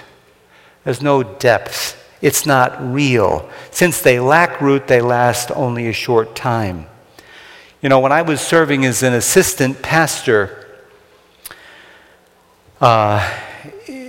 there's 0.84 1.02
no 1.02 1.24
depth. 1.24 2.02
It's 2.22 2.46
not 2.46 2.82
real. 2.82 3.48
Since 3.70 4.02
they 4.02 4.20
lack 4.20 4.60
root, 4.60 4.88
they 4.88 5.02
last 5.02 5.52
only 5.52 5.88
a 5.88 5.94
short 5.94 6.36
time. 6.36 6.88
You 7.82 7.90
know, 7.90 8.00
when 8.00 8.12
I 8.12 8.24
was 8.24 8.42
serving 8.42 8.84
as 8.84 9.04
an 9.04 9.14
assistant 9.14 9.84
pastor 9.84 10.66
uh, 12.82 13.32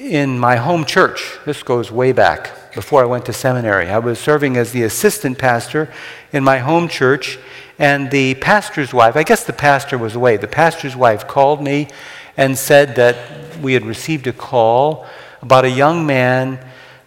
in 0.06 0.38
my 0.38 0.56
home 0.56 0.84
church, 0.84 1.38
this 1.44 1.62
goes 1.62 1.90
way 1.90 2.12
back 2.12 2.74
before 2.74 3.02
I 3.02 3.06
went 3.06 3.24
to 3.26 3.32
seminary, 3.32 3.88
I 3.88 3.98
was 3.98 4.18
serving 4.18 4.56
as 4.56 4.70
the 4.70 4.82
assistant 4.82 5.38
pastor 5.38 5.90
in 6.32 6.44
my 6.44 6.58
home 6.58 6.88
church, 6.88 7.38
and 7.78 8.10
the 8.10 8.34
pastor's 8.34 8.94
wife, 8.94 9.16
I 9.16 9.22
guess 9.22 9.44
the 9.44 9.52
pastor 9.52 9.98
was 9.98 10.14
away, 10.14 10.36
the 10.36 10.46
pastor's 10.46 10.94
wife 10.94 11.26
called 11.26 11.62
me 11.62 11.88
and 12.36 12.56
said 12.56 12.94
that 12.96 13.16
we 13.60 13.72
had 13.72 13.84
received 13.84 14.26
a 14.26 14.32
call 14.32 15.06
about 15.42 15.64
a 15.64 15.70
young 15.70 16.06
man 16.06 16.58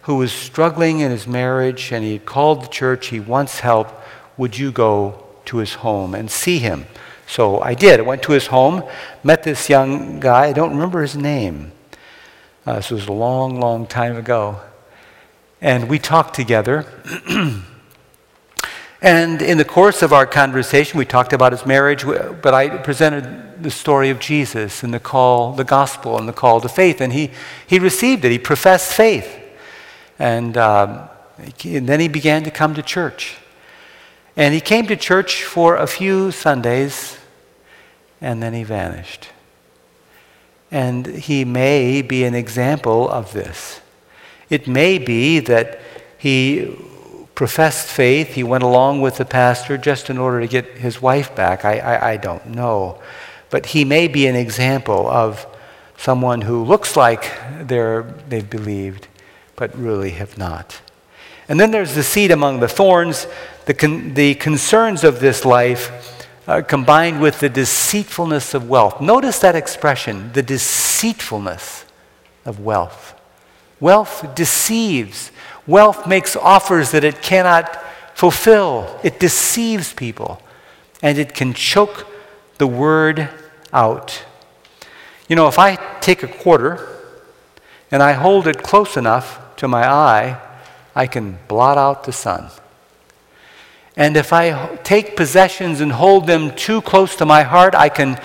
who 0.02 0.16
was 0.16 0.32
struggling 0.32 1.00
in 1.00 1.10
his 1.10 1.26
marriage 1.26 1.92
and 1.92 2.04
he 2.04 2.14
had 2.14 2.26
called 2.26 2.64
the 2.64 2.68
church, 2.68 3.06
he 3.06 3.20
wants 3.20 3.60
help. 3.60 3.88
Would 4.36 4.58
you 4.58 4.72
go 4.72 5.24
to 5.46 5.58
his 5.58 5.74
home 5.74 6.14
and 6.14 6.30
see 6.30 6.58
him? 6.58 6.86
So 7.26 7.60
I 7.60 7.74
did. 7.74 8.00
I 8.00 8.02
went 8.02 8.24
to 8.24 8.32
his 8.32 8.48
home, 8.48 8.82
met 9.22 9.44
this 9.44 9.68
young 9.68 10.18
guy. 10.18 10.46
I 10.46 10.52
don't 10.52 10.70
remember 10.72 11.00
his 11.00 11.16
name. 11.16 11.70
Uh, 12.70 12.76
this 12.76 12.92
was 12.92 13.08
a 13.08 13.12
long, 13.12 13.58
long 13.58 13.84
time 13.84 14.16
ago. 14.16 14.60
And 15.60 15.88
we 15.88 15.98
talked 15.98 16.34
together. 16.34 16.86
And 19.02 19.40
in 19.40 19.56
the 19.56 19.64
course 19.64 20.02
of 20.02 20.12
our 20.12 20.26
conversation, 20.26 20.98
we 20.98 21.06
talked 21.06 21.32
about 21.32 21.52
his 21.52 21.64
marriage, 21.64 22.04
but 22.04 22.52
I 22.52 22.68
presented 22.68 23.62
the 23.62 23.70
story 23.70 24.10
of 24.10 24.20
Jesus 24.20 24.82
and 24.82 24.92
the 24.92 25.00
call, 25.00 25.54
the 25.54 25.64
gospel, 25.64 26.18
and 26.18 26.28
the 26.28 26.34
call 26.34 26.60
to 26.60 26.68
faith. 26.68 27.00
And 27.00 27.10
he, 27.10 27.30
he 27.66 27.78
received 27.78 28.26
it. 28.26 28.30
He 28.30 28.38
professed 28.38 28.92
faith. 28.92 29.40
And, 30.18 30.58
um, 30.58 31.08
and 31.64 31.88
then 31.88 31.98
he 31.98 32.08
began 32.08 32.42
to 32.44 32.50
come 32.50 32.74
to 32.74 32.82
church. 32.82 33.38
And 34.36 34.52
he 34.52 34.60
came 34.60 34.86
to 34.88 34.96
church 34.96 35.44
for 35.44 35.76
a 35.76 35.86
few 35.86 36.30
Sundays, 36.30 37.16
and 38.20 38.42
then 38.42 38.52
he 38.52 38.64
vanished. 38.64 39.28
And 40.70 41.06
he 41.06 41.44
may 41.44 42.02
be 42.02 42.24
an 42.24 42.34
example 42.34 43.08
of 43.08 43.32
this. 43.32 43.80
It 44.48 44.68
may 44.68 44.98
be 44.98 45.40
that 45.40 45.80
he 46.18 46.76
professed 47.34 47.88
faith. 47.88 48.34
He 48.34 48.42
went 48.42 48.62
along 48.62 49.00
with 49.00 49.16
the 49.16 49.24
pastor 49.24 49.78
just 49.78 50.10
in 50.10 50.18
order 50.18 50.40
to 50.40 50.46
get 50.46 50.78
his 50.78 51.00
wife 51.00 51.34
back. 51.34 51.64
I, 51.64 51.78
I, 51.78 52.10
I 52.10 52.16
don't 52.16 52.46
know. 52.46 53.00
But 53.48 53.66
he 53.66 53.84
may 53.84 54.08
be 54.08 54.26
an 54.26 54.36
example 54.36 55.08
of 55.08 55.46
someone 55.96 56.42
who 56.42 56.64
looks 56.64 56.96
like 56.96 57.30
they've 57.66 58.50
believed, 58.50 59.08
but 59.56 59.76
really 59.76 60.10
have 60.10 60.38
not. 60.38 60.80
And 61.48 61.58
then 61.58 61.72
there's 61.72 61.94
the 61.94 62.02
seed 62.02 62.30
among 62.30 62.60
the 62.60 62.68
thorns, 62.68 63.26
the, 63.66 63.74
con- 63.74 64.14
the 64.14 64.34
concerns 64.36 65.02
of 65.02 65.20
this 65.20 65.44
life 65.44 66.19
uh, 66.46 66.62
combined 66.62 67.20
with 67.20 67.40
the 67.40 67.48
deceitfulness 67.48 68.54
of 68.54 68.68
wealth. 68.68 69.00
Notice 69.00 69.38
that 69.40 69.54
expression, 69.54 70.32
the 70.32 70.42
deceitfulness 70.42 71.84
of 72.44 72.60
wealth. 72.60 73.14
Wealth 73.78 74.34
deceives. 74.34 75.30
Wealth 75.66 76.06
makes 76.06 76.36
offers 76.36 76.90
that 76.90 77.04
it 77.04 77.22
cannot 77.22 77.82
fulfill. 78.14 79.00
It 79.02 79.18
deceives 79.18 79.92
people. 79.94 80.42
And 81.02 81.18
it 81.18 81.34
can 81.34 81.54
choke 81.54 82.06
the 82.58 82.66
word 82.66 83.30
out. 83.72 84.24
You 85.28 85.36
know, 85.36 85.48
if 85.48 85.58
I 85.58 85.76
take 86.00 86.22
a 86.22 86.28
quarter 86.28 86.86
and 87.90 88.02
I 88.02 88.12
hold 88.12 88.46
it 88.46 88.62
close 88.62 88.96
enough 88.96 89.56
to 89.56 89.68
my 89.68 89.88
eye, 89.88 90.40
I 90.94 91.06
can 91.06 91.38
blot 91.48 91.78
out 91.78 92.04
the 92.04 92.12
sun. 92.12 92.50
And 93.96 94.16
if 94.16 94.32
I 94.32 94.76
take 94.76 95.16
possessions 95.16 95.80
and 95.80 95.92
hold 95.92 96.26
them 96.26 96.54
too 96.54 96.80
close 96.82 97.16
to 97.16 97.26
my 97.26 97.42
heart, 97.42 97.74
I 97.74 97.88
can 97.88 98.20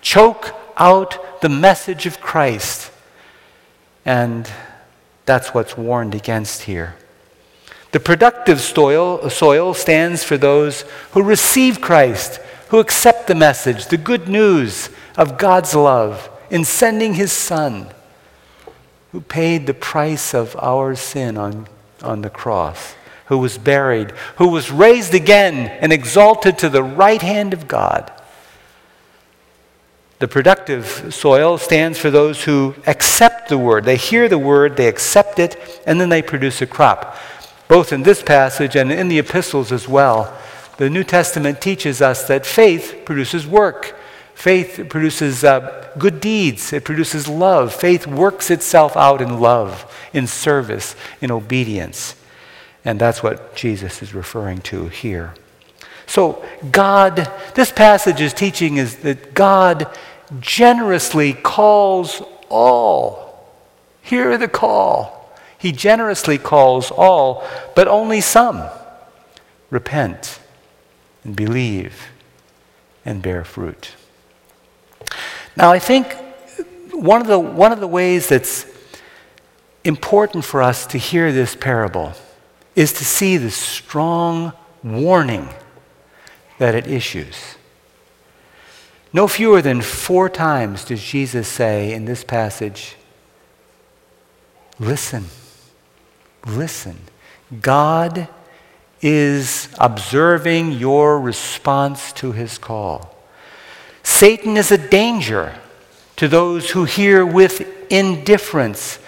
choke 0.00 0.54
out 0.76 1.40
the 1.40 1.48
message 1.48 2.06
of 2.06 2.20
Christ. 2.20 2.90
And 4.04 4.50
that's 5.26 5.52
what's 5.52 5.76
warned 5.76 6.14
against 6.14 6.62
here. 6.62 6.96
The 7.92 8.00
productive 8.00 8.60
soil, 8.60 9.28
soil 9.30 9.74
stands 9.74 10.22
for 10.22 10.36
those 10.36 10.82
who 11.12 11.22
receive 11.22 11.80
Christ, 11.80 12.36
who 12.68 12.78
accept 12.78 13.26
the 13.26 13.34
message, 13.34 13.86
the 13.86 13.96
good 13.96 14.28
news 14.28 14.90
of 15.16 15.38
God's 15.38 15.74
love 15.74 16.30
in 16.50 16.64
sending 16.64 17.14
his 17.14 17.32
Son, 17.32 17.88
who 19.12 19.20
paid 19.20 19.66
the 19.66 19.74
price 19.74 20.34
of 20.34 20.54
our 20.56 20.94
sin 20.94 21.36
on, 21.36 21.66
on 22.02 22.22
the 22.22 22.30
cross, 22.30 22.94
who 23.28 23.38
was 23.38 23.56
buried, 23.56 24.10
who 24.36 24.48
was 24.48 24.70
raised 24.70 25.14
again 25.14 25.68
and 25.80 25.92
exalted 25.92 26.58
to 26.58 26.68
the 26.68 26.82
right 26.82 27.22
hand 27.22 27.52
of 27.52 27.68
God 27.68 28.12
the 30.18 30.28
productive 30.28 31.14
soil 31.14 31.58
stands 31.58 31.98
for 31.98 32.10
those 32.10 32.44
who 32.44 32.74
accept 32.86 33.48
the 33.48 33.58
word. 33.58 33.84
They 33.84 33.96
hear 33.96 34.28
the 34.28 34.38
word, 34.38 34.76
they 34.76 34.88
accept 34.88 35.38
it, 35.38 35.80
and 35.86 36.00
then 36.00 36.08
they 36.08 36.22
produce 36.22 36.60
a 36.60 36.66
crop. 36.66 37.16
Both 37.68 37.92
in 37.92 38.02
this 38.02 38.22
passage 38.22 38.74
and 38.74 38.90
in 38.90 39.08
the 39.08 39.20
epistles 39.20 39.70
as 39.70 39.86
well, 39.86 40.36
the 40.76 40.90
New 40.90 41.04
Testament 41.04 41.60
teaches 41.60 42.02
us 42.02 42.26
that 42.26 42.46
faith 42.46 43.02
produces 43.04 43.46
work. 43.46 43.96
Faith 44.34 44.86
produces 44.88 45.44
uh, 45.44 45.88
good 45.98 46.20
deeds. 46.20 46.72
It 46.72 46.84
produces 46.84 47.28
love. 47.28 47.74
Faith 47.74 48.06
works 48.06 48.50
itself 48.50 48.96
out 48.96 49.20
in 49.20 49.40
love, 49.40 49.92
in 50.12 50.26
service, 50.26 50.96
in 51.20 51.30
obedience. 51.30 52.14
And 52.84 53.00
that's 53.00 53.22
what 53.22 53.54
Jesus 53.54 54.02
is 54.02 54.14
referring 54.14 54.60
to 54.62 54.88
here. 54.88 55.34
So, 56.06 56.42
God, 56.72 57.30
this 57.54 57.70
passage 57.70 58.20
is 58.20 58.32
teaching 58.32 58.78
is 58.78 58.96
that 58.96 59.34
God 59.34 59.94
generously 60.40 61.34
calls 61.34 62.22
all. 62.48 63.46
Hear 64.00 64.38
the 64.38 64.48
call. 64.48 65.34
He 65.58 65.72
generously 65.72 66.38
calls 66.38 66.90
all, 66.90 67.46
but 67.74 67.88
only 67.88 68.20
some. 68.20 68.68
repent 69.70 70.40
and 71.24 71.36
believe 71.36 72.08
and 73.04 73.20
bear 73.20 73.44
fruit. 73.44 73.90
Now, 75.56 75.70
I 75.72 75.78
think 75.78 76.16
one 76.90 77.20
of 77.20 77.26
the, 77.26 77.38
one 77.38 77.72
of 77.72 77.80
the 77.80 77.86
ways 77.86 78.28
that's 78.28 78.64
important 79.84 80.44
for 80.44 80.62
us 80.62 80.86
to 80.86 80.98
hear 80.98 81.32
this 81.32 81.54
parable 81.54 82.14
is 82.78 82.92
to 82.92 83.04
see 83.04 83.36
the 83.36 83.50
strong 83.50 84.52
warning 84.84 85.48
that 86.58 86.76
it 86.76 86.86
issues. 86.86 87.56
No 89.12 89.26
fewer 89.26 89.60
than 89.60 89.82
four 89.82 90.28
times 90.28 90.84
does 90.84 91.02
Jesus 91.02 91.48
say 91.48 91.92
in 91.92 92.04
this 92.04 92.22
passage, 92.22 92.94
Listen, 94.78 95.24
listen. 96.46 96.96
God 97.60 98.28
is 99.02 99.68
observing 99.80 100.70
your 100.70 101.18
response 101.18 102.12
to 102.12 102.30
his 102.30 102.58
call. 102.58 103.12
Satan 104.04 104.56
is 104.56 104.70
a 104.70 104.78
danger 104.78 105.56
to 106.14 106.28
those 106.28 106.70
who 106.70 106.84
hear 106.84 107.26
with 107.26 107.66
indifference. 107.90 109.00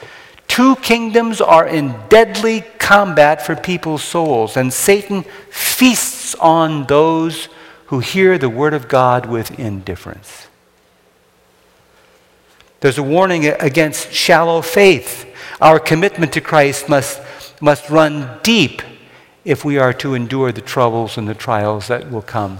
Two 0.50 0.74
kingdoms 0.74 1.40
are 1.40 1.64
in 1.64 1.94
deadly 2.08 2.62
combat 2.80 3.40
for 3.40 3.54
people's 3.54 4.02
souls, 4.02 4.56
and 4.56 4.72
Satan 4.72 5.22
feasts 5.48 6.34
on 6.34 6.86
those 6.86 7.48
who 7.86 8.00
hear 8.00 8.36
the 8.36 8.48
word 8.48 8.74
of 8.74 8.88
God 8.88 9.26
with 9.26 9.60
indifference. 9.60 10.48
There's 12.80 12.98
a 12.98 13.02
warning 13.04 13.46
against 13.46 14.12
shallow 14.12 14.60
faith. 14.60 15.32
Our 15.60 15.78
commitment 15.78 16.32
to 16.32 16.40
Christ 16.40 16.88
must, 16.88 17.22
must 17.60 17.88
run 17.88 18.40
deep 18.42 18.82
if 19.44 19.64
we 19.64 19.78
are 19.78 19.92
to 19.92 20.14
endure 20.14 20.50
the 20.50 20.60
troubles 20.60 21.16
and 21.16 21.28
the 21.28 21.34
trials 21.34 21.86
that 21.86 22.10
will 22.10 22.22
come 22.22 22.58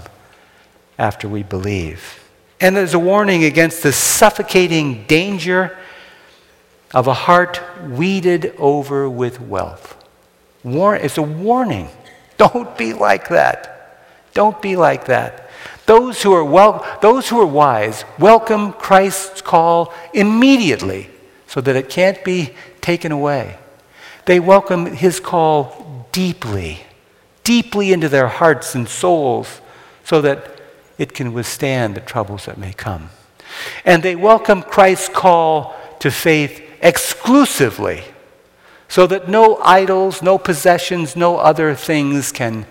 after 0.97 1.27
we 1.27 1.43
believe. 1.43 2.23
And 2.61 2.73
there's 2.73 2.93
a 2.93 2.99
warning 2.99 3.43
against 3.43 3.83
the 3.83 3.91
suffocating 3.91 5.03
danger 5.07 5.77
of 6.93 7.07
a 7.07 7.13
heart 7.13 7.61
weeded 7.87 8.53
over 8.57 9.09
with 9.09 9.39
wealth. 9.39 9.97
War- 10.63 10.95
it's 10.95 11.17
a 11.17 11.21
warning. 11.21 11.89
Don't 12.37 12.77
be 12.77 12.93
like 12.93 13.29
that. 13.29 14.03
Don't 14.33 14.61
be 14.61 14.75
like 14.75 15.05
that. 15.05 15.49
Those 15.85 16.21
who 16.21 16.33
are 16.33 16.43
well, 16.43 16.85
those 17.01 17.29
who 17.29 17.39
are 17.41 17.45
wise 17.45 18.05
welcome 18.17 18.73
Christ's 18.73 19.41
call 19.41 19.93
immediately 20.13 21.09
so 21.47 21.59
that 21.61 21.75
it 21.75 21.89
can't 21.89 22.23
be 22.23 22.53
taken 22.79 23.11
away. 23.11 23.57
They 24.25 24.39
welcome 24.39 24.85
his 24.85 25.19
call 25.19 26.07
deeply, 26.11 26.81
deeply 27.43 27.91
into 27.91 28.07
their 28.07 28.27
hearts 28.27 28.75
and 28.75 28.87
souls 28.87 29.61
so 30.03 30.21
that 30.21 30.61
it 30.97 31.13
can 31.13 31.33
withstand 31.33 31.95
the 31.95 32.01
troubles 32.01 32.45
that 32.45 32.57
may 32.57 32.73
come. 32.73 33.09
And 33.83 34.03
they 34.03 34.15
welcome 34.15 34.61
Christ's 34.61 35.09
call 35.09 35.75
to 35.99 36.11
faith 36.11 36.61
exclusively 36.81 38.03
so 38.87 39.07
that 39.07 39.29
no 39.29 39.57
idols, 39.63 40.21
no 40.21 40.37
possessions, 40.37 41.15
no 41.15 41.37
other 41.37 41.73
things 41.75 42.31
can 42.31 42.65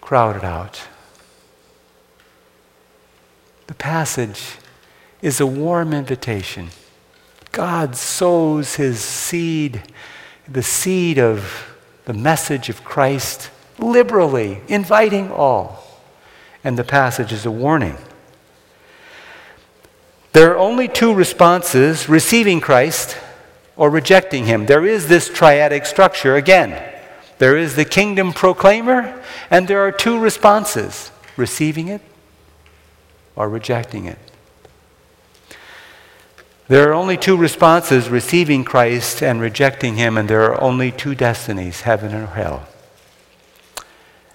crowd 0.00 0.36
it 0.36 0.44
out. 0.44 0.82
The 3.66 3.74
passage 3.74 4.56
is 5.20 5.40
a 5.40 5.46
warm 5.46 5.92
invitation. 5.92 6.68
God 7.52 7.96
sows 7.96 8.76
his 8.76 9.00
seed, 9.00 9.82
the 10.48 10.62
seed 10.62 11.18
of 11.18 11.76
the 12.06 12.14
message 12.14 12.68
of 12.68 12.82
Christ, 12.82 13.50
liberally, 13.78 14.62
inviting 14.68 15.30
all. 15.30 16.00
And 16.64 16.78
the 16.78 16.84
passage 16.84 17.32
is 17.32 17.44
a 17.44 17.50
warning. 17.50 17.96
There 20.32 20.52
are 20.52 20.58
only 20.58 20.88
two 20.88 21.12
responses 21.12 22.08
receiving 22.08 22.60
Christ 22.60 23.18
or 23.76 23.90
rejecting 23.90 24.46
him. 24.46 24.66
There 24.66 24.86
is 24.86 25.08
this 25.08 25.28
triadic 25.28 25.86
structure 25.86 26.36
again. 26.36 26.90
There 27.38 27.56
is 27.56 27.76
the 27.76 27.84
kingdom 27.84 28.32
proclaimer, 28.32 29.22
and 29.50 29.68
there 29.68 29.80
are 29.86 29.92
two 29.92 30.18
responses 30.18 31.10
receiving 31.36 31.88
it 31.88 32.00
or 33.36 33.48
rejecting 33.48 34.06
it. 34.06 34.18
There 36.68 36.88
are 36.88 36.94
only 36.94 37.16
two 37.16 37.36
responses 37.36 38.08
receiving 38.08 38.64
Christ 38.64 39.22
and 39.22 39.40
rejecting 39.40 39.96
him, 39.96 40.16
and 40.16 40.30
there 40.30 40.44
are 40.44 40.60
only 40.60 40.90
two 40.90 41.14
destinies 41.14 41.82
heaven 41.82 42.14
or 42.14 42.26
hell. 42.26 42.68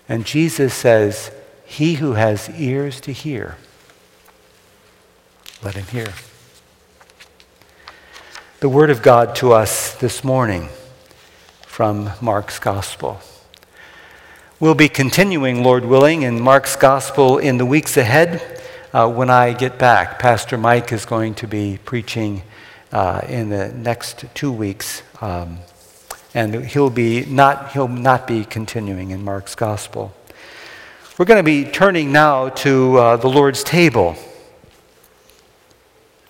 And 0.08 0.26
Jesus 0.26 0.74
says, 0.74 1.32
He 1.66 1.96
who 1.96 2.14
has 2.14 2.50
ears 2.50 3.02
to 3.02 3.12
hear, 3.12 3.58
let 5.64 5.74
him 5.74 5.86
hear. 5.86 6.14
The 8.60 8.70
word 8.70 8.90
of 8.90 9.02
God 9.02 9.36
to 9.38 9.54
us 9.54 9.96
this 9.96 10.24
morning 10.24 10.70
from 11.62 12.12
Mark's 12.22 12.60
Gospel. 12.60 13.20
We'll 14.60 14.76
be 14.76 14.90
continuing, 14.90 15.64
Lord 15.64 15.86
willing, 15.86 16.22
in 16.22 16.42
Mark's 16.42 16.76
Gospel 16.76 17.40
in 17.40 17.58
the 17.58 17.66
weeks 17.66 17.98
ahead 17.98 18.62
uh, 18.94 19.10
when 19.10 19.30
I 19.30 19.54
get 19.54 19.80
back. 19.80 20.20
Pastor 20.20 20.58
Mike 20.58 20.92
is 20.92 21.06
going 21.06 21.34
to 21.36 21.48
be 21.48 21.80
preaching 21.86 22.44
uh, 22.92 23.22
in 23.28 23.50
the 23.50 23.70
next 23.70 24.26
two 24.36 24.52
weeks. 24.52 25.02
Um, 25.22 25.60
and 26.36 26.66
he'll, 26.66 26.92
be 26.92 27.26
not, 27.26 27.72
he'll 27.72 27.88
not 27.88 28.28
be 28.28 28.46
continuing 28.46 29.10
in 29.10 29.24
Mark's 29.24 29.56
gospel. 29.56 30.14
We're 31.18 31.26
going 31.26 31.44
to 31.44 31.44
be 31.44 31.66
turning 31.66 32.12
now 32.12 32.50
to 32.50 32.98
uh, 32.98 33.18
the 33.18 33.28
Lord's 33.28 33.64
table. 33.64 34.16